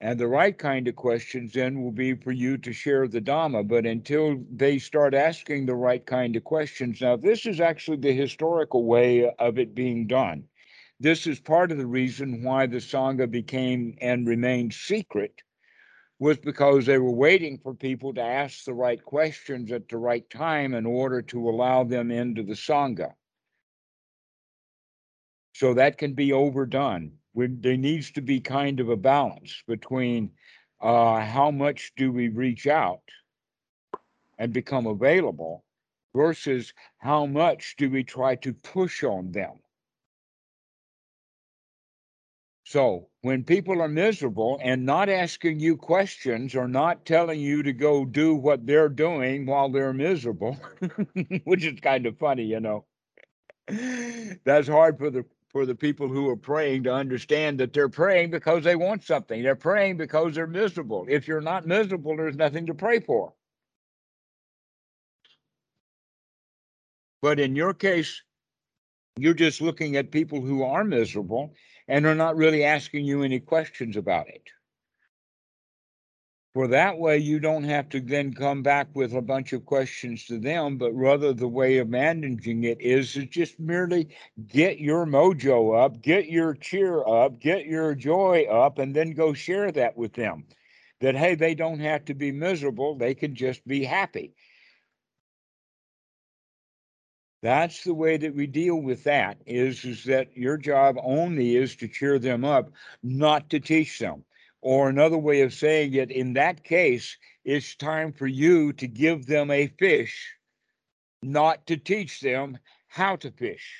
[0.00, 3.68] And the right kind of questions then will be for you to share the Dhamma.
[3.68, 8.14] But until they start asking the right kind of questions, now, this is actually the
[8.14, 10.44] historical way of it being done.
[10.98, 15.42] This is part of the reason why the Sangha became and remained secret,
[16.18, 20.28] was because they were waiting for people to ask the right questions at the right
[20.30, 23.12] time in order to allow them into the Sangha.
[25.54, 27.12] So that can be overdone.
[27.34, 30.30] There needs to be kind of a balance between
[30.80, 33.02] uh, how much do we reach out
[34.38, 35.64] and become available
[36.14, 39.54] versus how much do we try to push on them.
[42.64, 47.72] So when people are miserable and not asking you questions or not telling you to
[47.72, 50.58] go do what they're doing while they're miserable,
[51.44, 52.84] which is kind of funny, you know.
[54.44, 58.30] That's hard for the for the people who are praying to understand that they're praying
[58.30, 59.42] because they want something.
[59.42, 61.06] They're praying because they're miserable.
[61.08, 63.32] If you're not miserable, there's nothing to pray for.
[67.22, 68.20] But in your case,
[69.16, 71.54] you're just looking at people who are miserable
[71.88, 74.48] and are not really asking you any questions about it.
[76.54, 80.24] For that way, you don't have to then come back with a bunch of questions
[80.26, 84.10] to them, but rather the way of managing it is to just merely
[84.46, 89.32] get your mojo up, get your cheer up, get your joy up, and then go
[89.32, 90.44] share that with them.
[91.00, 94.36] That, hey, they don't have to be miserable, they can just be happy.
[97.44, 101.76] That's the way that we deal with that is, is that your job only is
[101.76, 102.70] to cheer them up,
[103.02, 104.24] not to teach them.
[104.62, 109.26] Or another way of saying it, in that case, it's time for you to give
[109.26, 110.34] them a fish,
[111.22, 112.56] not to teach them
[112.88, 113.76] how to fish.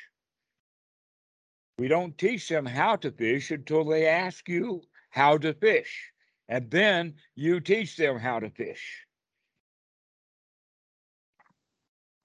[1.78, 6.12] We don't teach them how to fish until they ask you how to fish.
[6.50, 9.06] And then you teach them how to fish.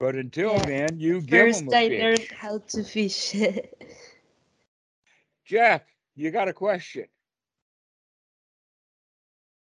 [0.00, 2.00] But until Yeah, then, you give First, them a I fish.
[2.00, 3.36] learned how to fish.
[5.44, 5.82] Jeff,
[6.16, 7.04] you got a question?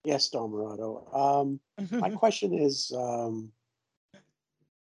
[0.04, 1.16] Yes, Dhammarato.
[1.16, 1.60] Um,
[2.00, 3.52] my question is, um,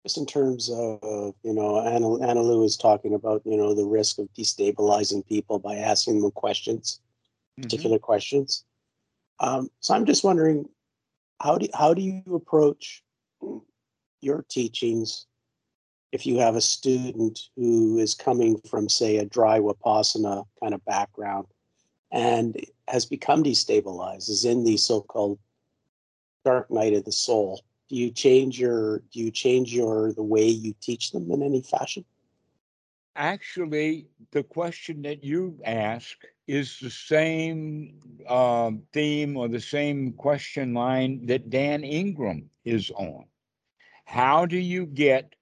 [0.04, 4.18] just in terms of, you know, Anna, Anilu is talking about, you know, the risk
[4.20, 7.02] of destabilizing people by asking them questions,
[7.60, 7.64] Mhm.
[7.64, 8.66] particular questions.
[9.40, 10.68] Um, so I'm just wondering,
[11.40, 13.04] how do, how do you approach
[14.22, 15.28] your teachings
[16.16, 20.84] if you have a student who is coming from, say, a dry Vipassana kind of
[20.86, 21.46] background
[22.10, 25.38] and has become destabilized, is in the so-called
[26.46, 27.62] dark night of the soul?
[27.90, 31.62] Do you change your do you change your the way you teach them in any
[31.62, 32.06] fashion?
[33.18, 36.16] Actually, the question that you ask
[36.48, 43.26] is the same um, theme or the same question line that Dan Ingram is on.
[44.06, 45.36] How do you get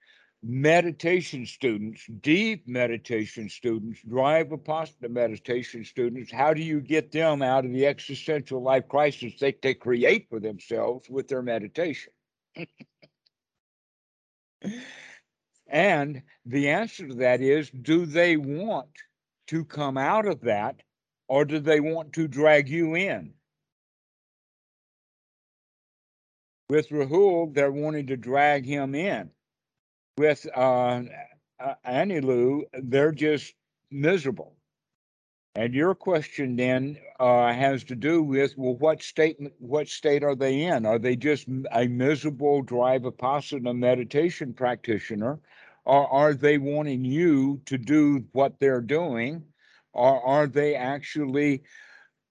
[0.43, 7.63] meditation students, deep meditation students, dry vipassana meditation students, how do you get them out
[7.63, 12.11] of the existential life crisis that they create for themselves with their meditation?
[15.67, 18.89] and the answer to that is do they want
[19.47, 20.81] to come out of that
[21.29, 23.33] or do they want to drag you in?
[26.69, 29.29] With Rahul, they're wanting to drag him in.
[30.17, 31.01] With uh,
[31.59, 33.55] uh, Anilu, they're just
[33.89, 34.55] miserable.
[35.55, 40.35] And your question then uh, has to do with well, what state what state are
[40.35, 40.85] they in?
[40.85, 45.39] Are they just a miserable vipassana meditation practitioner,
[45.85, 49.43] or are they wanting you to do what they're doing,
[49.93, 51.63] or are they actually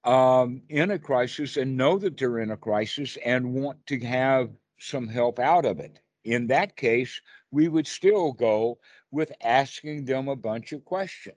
[0.04, 4.50] um, in a crisis and know that they're in a crisis and want to have
[4.78, 6.00] some help out of it?
[6.24, 7.20] In that case,
[7.51, 8.78] we would still go
[9.11, 11.36] with asking them a bunch of questions.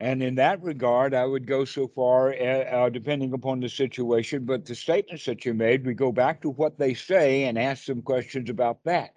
[0.00, 4.46] And in that regard, I would go so far, uh, uh, depending upon the situation,
[4.46, 7.84] but the statements that you made, we go back to what they say and ask
[7.84, 9.10] them questions about that.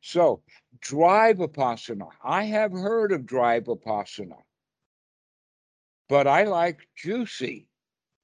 [0.00, 0.42] So,
[0.80, 2.08] dry vipassana.
[2.22, 4.38] I have heard of dry vipassana,
[6.08, 7.68] but I like juicy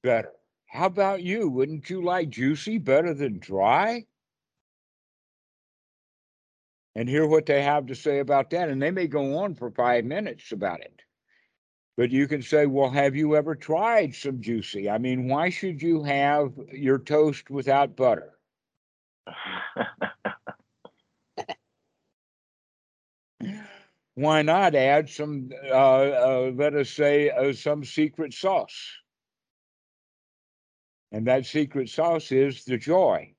[0.01, 0.31] better.
[0.67, 1.49] How about you?
[1.49, 4.05] Wouldn't you like juicy better than dry?
[6.95, 8.69] And hear what they have to say about that.
[8.69, 11.01] And they may go on for five minutes about it.
[11.97, 14.89] But you can say, well, have you ever tried some juicy?
[14.89, 18.33] I mean, why should you have your toast without butter?
[24.15, 28.97] Why not add some, uh, uh, let us say, uh, some secret sauce?
[31.11, 33.33] And that secret sauce is the joy.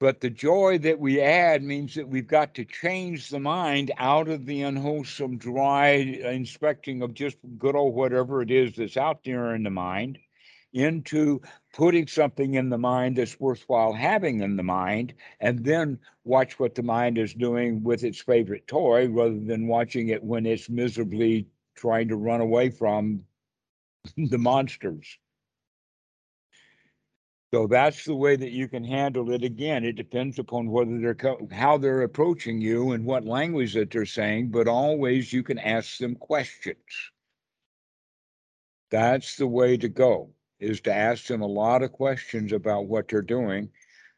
[0.00, 4.28] But the joy that we add means that we've got to change the mind out
[4.28, 9.54] of the unwholesome, dry inspecting of just good old whatever it is that's out there
[9.54, 10.18] in the mind
[10.72, 11.42] into
[11.74, 16.74] putting something in the mind that's worthwhile having in the mind, and then watch what
[16.74, 21.46] the mind is doing with its favorite toy rather than watching it when it's miserably
[21.76, 23.22] trying to run away from
[24.16, 25.18] the monsters.
[27.52, 29.42] So that's the way that you can handle it.
[29.42, 33.90] Again, it depends upon whether they're co- how they're approaching you and what language that
[33.90, 36.76] they're saying, but always you can ask them questions.
[38.90, 43.08] That's the way to go is to ask them a lot of questions about what
[43.08, 43.70] they're doing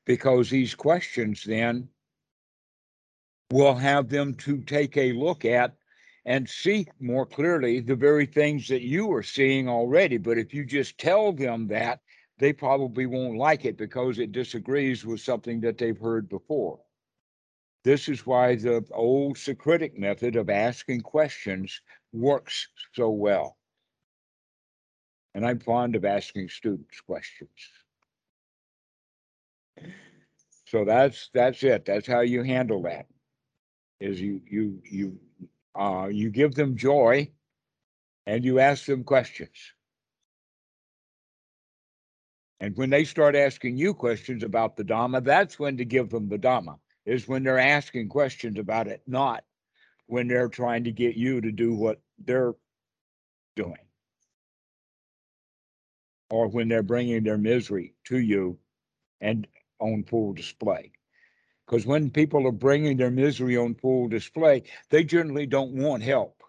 [0.05, 1.89] because these questions then
[3.51, 5.75] will have them to take a look at
[6.25, 10.19] and see more clearly the very things that you are seeing already.
[10.19, 12.01] But if you just tell them that,
[12.43, 16.81] they probably won't like it because it disagrees with something that they've heard before.
[17.85, 21.81] This is why the old Socratic method of asking questions
[22.13, 23.57] works so well.
[25.37, 27.49] And I'm fond of asking students questions.
[30.67, 31.85] So that's that's it.
[31.85, 33.07] That's how you handle that.
[34.01, 35.21] Is you you you
[35.79, 37.31] uh you give them joy
[38.27, 39.75] and you ask them questions.
[42.63, 46.29] And when they start asking you questions about the Dhamma, that's when to give them
[46.29, 46.79] the Dhamma.
[47.05, 49.43] is when they're asking questions about it, not
[50.07, 52.55] when they're trying to get you to do what they're
[53.57, 53.85] doing.
[56.31, 58.57] Or when they're bringing their misery to you
[59.21, 59.49] and
[59.81, 60.93] on full display.
[61.67, 66.42] Because when people are bringing their misery on full display, they generally don't want help.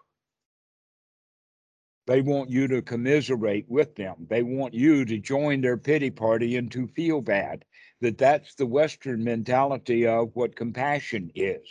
[2.06, 4.26] They want you to commiserate with them.
[4.28, 7.64] They want you to join their pity party and to feel bad.
[8.00, 11.66] That that's the Western mentality of what compassion is.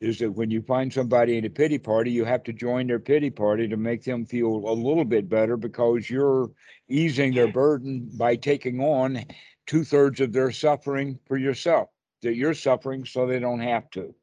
[0.00, 2.98] Is that when you find somebody in a pity party, you have to join their
[2.98, 6.50] pity party to make them feel a little bit better because you're
[6.88, 9.24] easing their burden by taking on
[9.66, 11.88] two thirds of their suffering for yourself.
[12.22, 14.14] That you're suffering so they don't have to.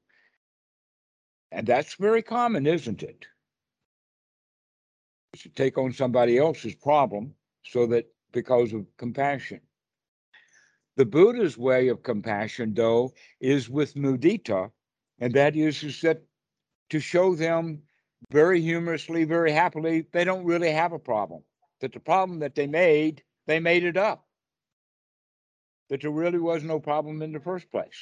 [1.52, 3.28] And that's very common, isn't it?
[5.38, 7.34] To take on somebody else's problem
[7.64, 9.62] so that because of compassion.
[10.98, 14.72] The Buddha's way of compassion, though, is with mudita,
[15.20, 16.22] and that is, is that
[16.90, 17.82] to show them
[18.30, 21.44] very humorously, very happily, they don't really have a problem.
[21.80, 24.26] That the problem that they made, they made it up.
[25.90, 27.98] That there really was no problem in the first place.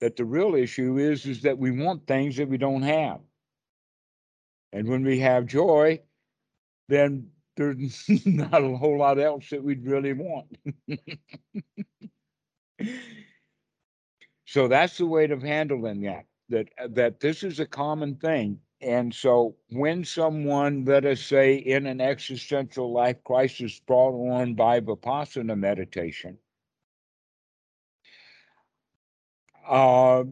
[0.00, 3.20] That the real issue is, is that we want things that we don't have.
[4.74, 6.00] And when we have joy,
[6.88, 10.58] then there's not a whole lot else that we'd really want.
[14.44, 16.26] so that's the way of handling that.
[16.48, 18.58] That that this is a common thing.
[18.80, 24.80] And so when someone, let us say, in an existential life crisis brought on by
[24.80, 26.36] Vipassana meditation,
[29.66, 30.24] uh,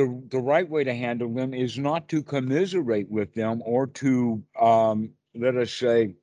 [0.00, 4.42] the, the right way to handle them is not to commiserate with them or to,
[4.58, 6.14] um, let us say,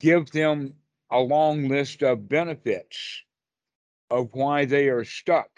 [0.00, 0.74] give them
[1.10, 3.22] a long list of benefits
[4.10, 5.48] of why they are stuck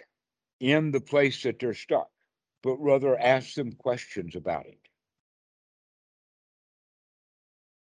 [0.61, 2.09] in the place that they're stuck,
[2.63, 4.80] but rather ask them questions about it.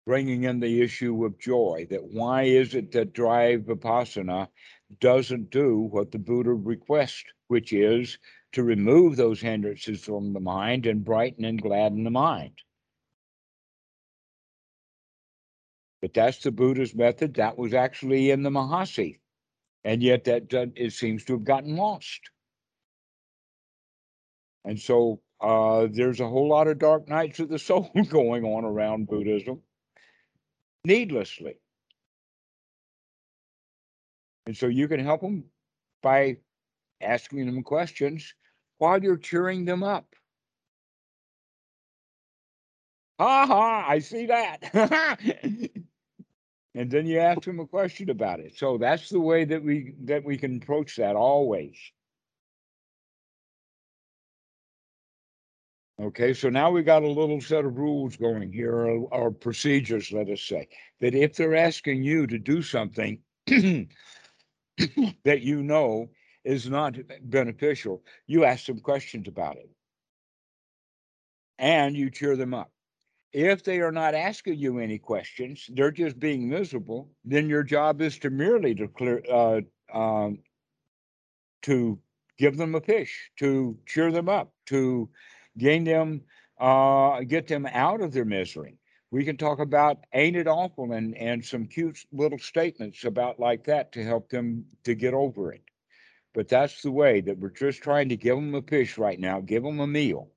[0.06, 4.48] Bringing in the issue of joy that why is it that dry vipassana
[4.98, 8.18] doesn't do what the Buddha requests, which is
[8.52, 12.62] to remove those hindrances from the mind and brighten and gladden the mind.
[16.00, 17.34] But that's the Buddha's method.
[17.34, 19.20] That was actually in the Mahasi.
[19.84, 22.30] And yet that it seems to have gotten lost.
[24.64, 28.64] And so uh, there's a whole lot of dark nights of the soul going on
[28.64, 29.62] around Buddhism
[30.84, 31.56] needlessly.
[34.46, 35.44] And so you can help them
[36.02, 36.38] by
[37.00, 38.34] asking them questions
[38.78, 40.06] while you're cheering them up.
[43.20, 44.60] Ha ha, I see that.
[46.74, 48.56] and then you ask them a question about it.
[48.56, 51.76] So that's the way that we that we can approach that always.
[56.00, 60.12] Okay, so now we got a little set of rules going here, or, or procedures,
[60.12, 60.66] let us say,
[61.00, 63.90] that if they're asking you to do something that
[65.42, 66.08] you know
[66.44, 69.68] is not beneficial, you ask them questions about it
[71.58, 72.72] and you cheer them up.
[73.34, 78.00] If they are not asking you any questions, they're just being miserable, then your job
[78.00, 79.60] is to merely to clear, uh,
[79.92, 80.38] um,
[81.62, 81.98] to
[82.38, 85.10] give them a fish, to cheer them up, to
[85.60, 86.22] gain them,
[86.58, 88.78] uh, get them out of their misery.
[89.12, 90.92] We can talk about ain't it awful?
[90.92, 95.52] and and some cute little statements about like that to help them to get over
[95.52, 95.62] it.
[96.32, 99.40] But that's the way that we're just trying to give them a fish right now
[99.40, 100.30] give them a meal.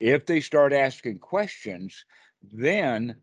[0.00, 2.04] If they start asking questions
[2.52, 3.16] then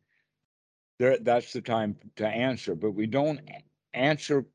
[1.00, 2.76] that's the time to answer.
[2.76, 3.42] But we don't
[3.94, 4.46] answer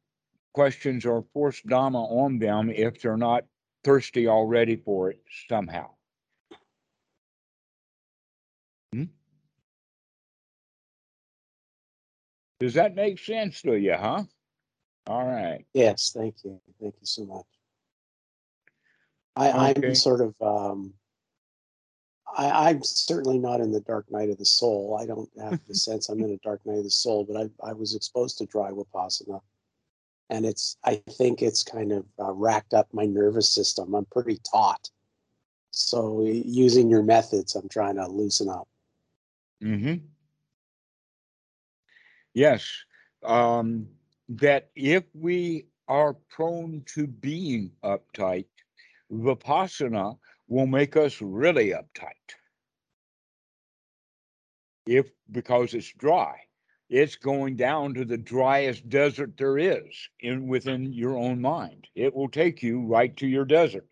[0.55, 3.45] questions or force dhamma on them if they're not
[3.85, 5.91] thirsty already for it somehow
[8.93, 9.05] hmm?
[12.59, 14.25] Does that make sense to you, huh?
[15.07, 15.65] All right.
[15.73, 16.61] Yes, thank you.
[16.81, 17.47] Thank you so much.
[19.37, 19.87] I, Okay.
[19.87, 20.93] I'm sort of um,
[22.37, 24.99] I, I'm certainly not in the dark night of the soul.
[25.01, 27.71] I don't have the sense I'm in a dark night of the soul, but I,
[27.71, 29.41] I was exposed to dry vipassana,
[30.29, 33.95] and it's I think it's kind of uh, racked up my nervous system.
[33.95, 34.91] I'm pretty taut,
[35.71, 38.69] so using your methods, I'm trying to loosen up.
[39.63, 40.07] Mm-hmm.
[42.35, 42.69] Yes.
[43.25, 43.89] Um,
[44.29, 48.47] that if we are prone to being uptight,
[49.13, 50.19] Vipassana
[50.49, 52.13] will make us really uptight.
[54.87, 56.41] If because it's dry.
[56.91, 61.89] it's going down to the driest desert there is in within your own mind.
[61.95, 63.89] It will take you right to your desert.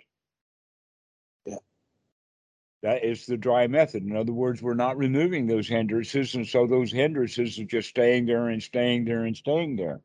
[2.83, 4.05] That is the dry method.
[4.05, 8.27] In other words, we're not removing those hindrances, and so those hindrances are just staying
[8.27, 10.01] there and staying there and staying there.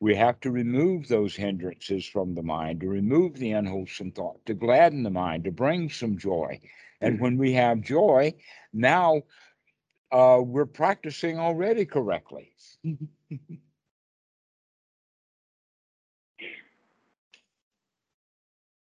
[0.00, 4.54] We have to remove those hindrances from the mind, to remove the unwholesome thought, to
[4.54, 6.60] gladden the mind, to bring some joy.
[7.00, 8.34] And when we have joy,
[8.72, 9.22] now
[10.12, 12.52] uh, we're practicing already correctly.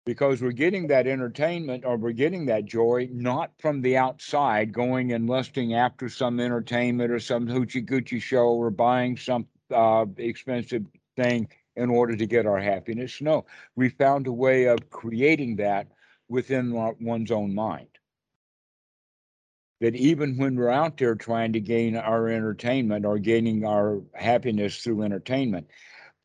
[0.06, 5.12] because we're getting that entertainment or we're getting that joy not from the outside, going
[5.12, 10.84] and lusting after some entertainment or some hoochie goochie show or buying some uh, expensive
[11.16, 13.20] thing in order to get our happiness.
[13.20, 15.88] No, we found a way of creating that
[16.28, 17.88] within one's own mind
[19.80, 24.82] that even when we're out there trying to gain our entertainment or gaining our happiness
[24.82, 25.66] through entertainment,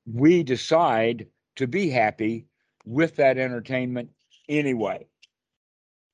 [0.05, 1.27] we decide
[1.57, 2.45] to be happy
[2.85, 4.09] with that entertainment
[4.49, 5.07] anyway.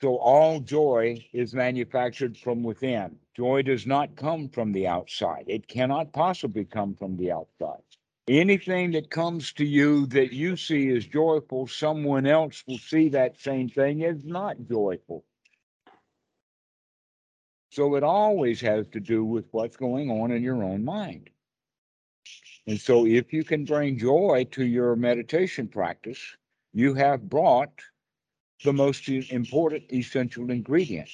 [0.02, 3.18] So all joy is manufactured from within.
[3.35, 5.45] Joy does not come from the outside.
[5.48, 7.81] It cannot possibly come from the outside.
[8.27, 13.39] Anything that comes to you that you see as joyful, someone else will see that
[13.39, 15.23] same thing as not joyful.
[17.72, 21.30] So it always has to do with what's going on in your own mind.
[22.68, 26.35] And so if you can bring joy to your meditation practice,
[26.78, 27.72] you have brought
[28.64, 31.10] the most important essential ingredient.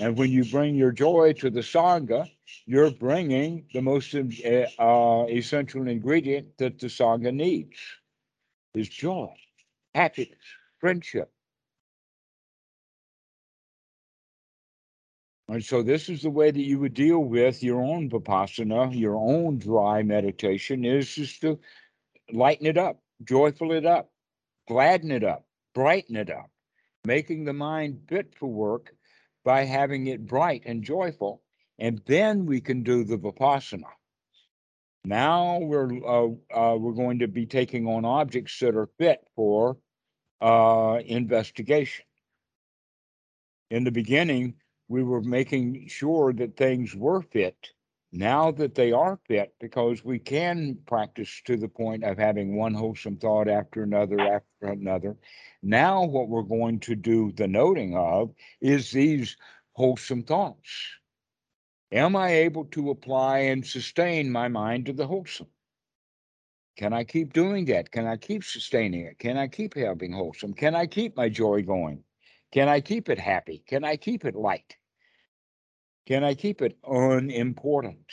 [0.00, 2.26] And when you bring your joy to the Sangha,
[2.64, 7.76] you're bringing the most uh, essential ingredient that the Sangha needs
[8.74, 9.34] is joy,
[9.94, 10.38] happiness,
[10.80, 11.30] friendship,
[15.50, 19.16] And so this is the way that you would deal with your own vipassana, your
[19.16, 21.58] own dry meditation is just to
[22.30, 24.10] lighten it up, joyful it up,
[24.68, 26.50] gladden it up, brighten it up,
[27.04, 28.92] making the mind fit for work
[29.44, 31.42] by having it bright and joyful.
[31.78, 33.90] And then we can do the vipassana.
[35.04, 39.78] Now we're uh, uh, we're going to be taking on objects that are fit for
[40.40, 42.04] uh, investigation.
[43.70, 44.54] In the beginning,
[44.88, 47.56] we were making sure that things were fit.
[48.10, 52.72] Now that they are fit, because we can practice to the point of having one
[52.72, 55.16] wholesome thought after another after another.
[55.62, 59.36] Now, what we're going to do the noting of is these
[59.72, 60.98] wholesome thoughts.
[61.92, 65.48] Am I able to apply and sustain my mind to the wholesome?
[66.76, 67.90] Can I keep doing that?
[67.90, 69.18] Can I keep sustaining it?
[69.18, 70.54] Can I keep having wholesome?
[70.54, 72.04] Can I keep my joy going?
[72.52, 73.62] Can I keep it happy?
[73.66, 74.76] Can I keep it light?
[76.08, 78.10] Can I keep it unimportant?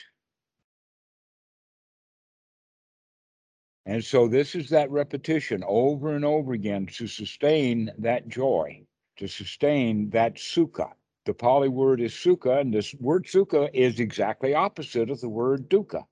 [3.86, 8.86] And so this is that repetition over and over again to sustain that joy,
[9.16, 10.92] to sustain that sukha.
[11.26, 15.70] The Pali word is sukha, and this word sukha is exactly opposite of the word
[15.70, 16.04] dukkha.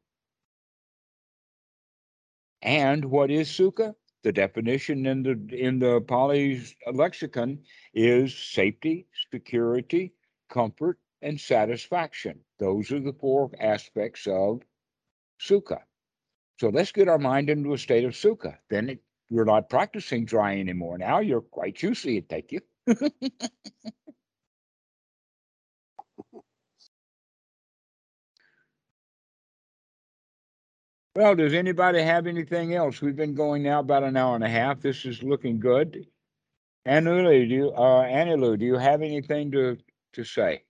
[2.61, 3.93] And what is sukha?
[4.23, 7.59] The definition in the in the Pali lexicon
[7.93, 10.13] is safety, security,
[10.49, 12.39] comfort, and satisfaction.
[12.59, 14.61] Those are the four aspects of
[15.41, 15.79] sukha.
[16.59, 18.57] So let's get our mind into a state of sukha.
[18.69, 20.97] Then it, you're not practicing dry anymore.
[20.97, 22.61] Now you're quite juicy, it take you.
[31.15, 33.01] well, does anybody have anything else?
[33.01, 34.81] We've been going now about an hour and a half.
[34.81, 36.05] This is looking good.
[36.87, 39.77] Anilu, do you, uh, Anilu, do you have anything to,
[40.13, 40.63] to say?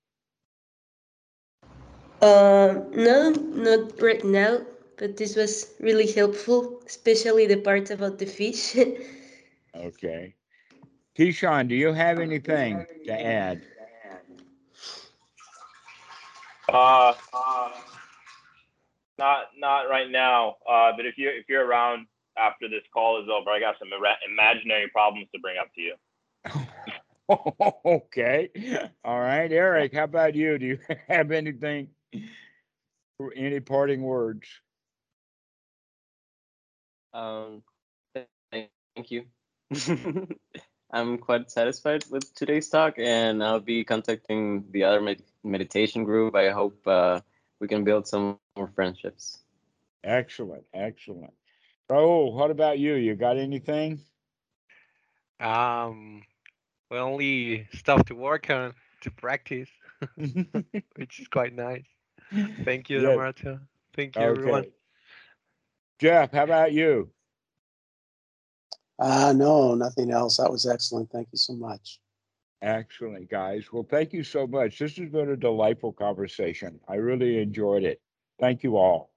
[2.24, 4.62] Uh, no, not right now,
[4.96, 8.78] but this was really helpful, especially the part about the fish.
[9.76, 10.34] okay.
[11.20, 13.62] Keyshawn, do you have anything to add?
[16.70, 17.70] Uh, uh
[19.20, 20.56] not not right now.
[20.66, 23.90] Uh, but if you if you're around after this call is over, I got some
[24.32, 25.96] imaginary problems to bring up to you.
[27.86, 28.50] okay.
[29.04, 29.94] All right, Eric.
[29.94, 30.58] How about you?
[30.58, 30.80] Do you
[31.10, 31.90] have anything?
[33.36, 34.48] Any parting words?
[37.14, 37.64] Um,
[38.52, 38.70] thank
[39.10, 39.26] you.
[40.92, 46.36] I'm quite satisfied with today's talk, and I'll be contacting the other med- meditation group.
[46.36, 47.22] I hope uh,
[47.60, 49.40] we can build some more friendships.
[50.04, 51.34] Excellent, excellent.
[51.90, 52.96] Oh, what about you?
[52.96, 54.02] You got anything?
[55.40, 56.22] Um,
[56.90, 59.70] well, only stuff to work on to practice,
[60.96, 61.86] which is quite nice.
[62.64, 63.16] Thank you, Yeah.
[63.16, 63.62] Marta.
[63.96, 64.66] Thank you, everyone.
[66.00, 67.10] Jeff, how about you?
[69.00, 70.38] Uh, no, nothing else.
[70.38, 71.12] That was excellent.
[71.12, 72.00] Thank you so much.
[72.62, 73.72] Excellent, guys.
[73.72, 74.80] Well, thank you so much.
[74.80, 76.80] This has been a delightful conversation.
[76.88, 78.02] I really enjoyed it.
[78.40, 79.12] Thank you all.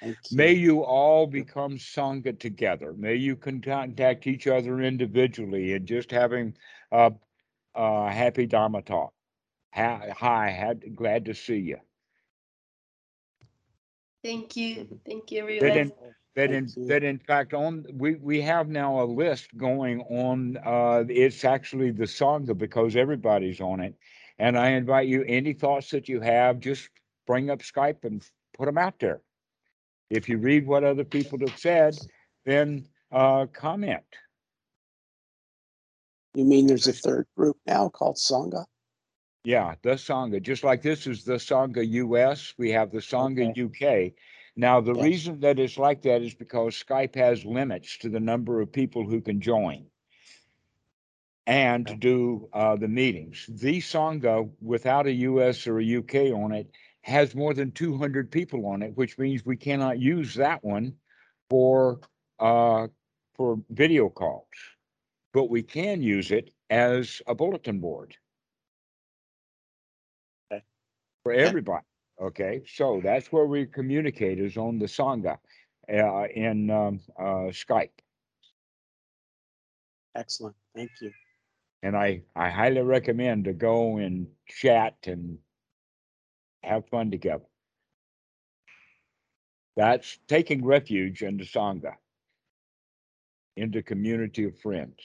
[0.00, 0.36] Thank you.
[0.36, 2.92] May you all become Sangha together.
[2.92, 6.56] May you contact each other individually and just having
[6.92, 7.12] a,
[7.74, 9.12] a happy Dharma talk.
[9.72, 11.78] Ha- Hi, had, glad to see you.
[14.24, 14.88] Thank you.
[15.06, 15.78] Thank you, That everyone.
[15.78, 15.92] in,
[16.34, 16.86] that in, you.
[16.88, 21.90] that in fact on, we, we have now a list going on, uh, it's actually
[21.90, 23.94] the Sangha because everybody's on it.
[24.38, 26.88] And I invite you, any thoughts that you have, just
[27.26, 28.26] bring up Skype and
[28.56, 29.20] put them out there.
[30.08, 31.94] If you read what other people have said,
[32.46, 34.04] then, uh, comment.
[36.34, 38.64] You mean there's a third group now called Sangha?
[39.44, 44.14] Yeah, the Sangha, just like this is the Sangha US, we have the Sangha UK.
[44.56, 48.60] Now, the reason that it's like that is because Skype has limits to the number
[48.60, 49.86] of people who can join
[51.46, 52.00] and Okay.
[52.00, 53.46] do uh, the meetings.
[53.48, 56.70] The Sangha, without a US or a UK on it,
[57.02, 60.94] has more than 200 people on it, which means we cannot use that one
[61.50, 62.00] for
[62.38, 62.88] uh,
[63.34, 64.46] for video calls,
[65.34, 68.16] but we can use it as a bulletin board
[71.24, 71.84] for everybody.
[72.22, 75.38] Okay, so that's where we communicate is on the Sangha
[75.92, 77.90] uh, in um, uh, Skype,
[80.16, 80.56] Excellent.
[80.76, 81.12] Thank you.
[81.82, 85.38] and I I highly recommend to go and chat and
[86.62, 87.44] have fun together.
[89.76, 91.94] That's taking refuge in the Sangha,
[93.56, 95.00] in the community of friends.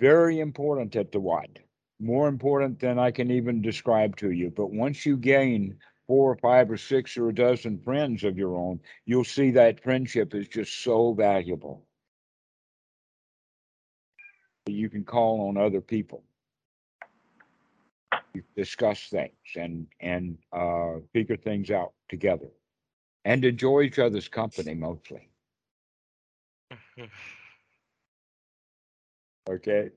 [0.00, 1.58] Very important at the Wat.
[2.00, 4.50] More important than I can even describe to you.
[4.50, 8.56] But once you gain four or five or six or a dozen friends of your
[8.56, 11.84] own, you'll see that friendship is just so valuable.
[14.66, 16.22] You can call on other people.
[18.34, 22.48] You discuss things and and uh, figure things out together,
[23.24, 25.30] and enjoy each other's company mostly.
[29.48, 29.90] Okay.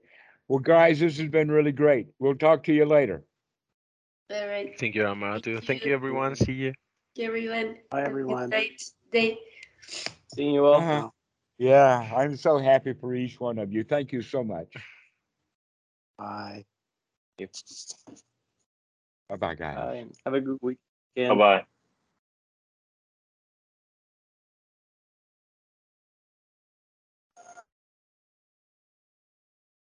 [0.51, 2.07] Well, guys, this has been really great.
[2.19, 3.23] We'll talk to you later.
[4.29, 4.77] All right.
[4.77, 5.43] Thank you, Amatu.
[5.53, 5.91] Thank Thank you.
[5.91, 6.35] you, everyone.
[6.35, 6.73] See you.
[6.73, 6.75] Thank
[7.15, 7.77] you, everyone.
[7.89, 8.49] Bye, Have a good everyone.
[8.49, 8.83] night,
[9.13, 9.37] day.
[10.35, 10.81] Seeing you all.
[10.81, 11.09] Uh-huh.
[11.57, 13.85] Yeah, I'm so happy for each one of you.
[13.85, 14.73] Thank you so much.
[16.17, 16.65] Bye.
[19.29, 19.75] Bye bye, guys.
[19.77, 20.05] Bye.
[20.25, 20.79] Have a good week.
[21.15, 21.63] Bye bye.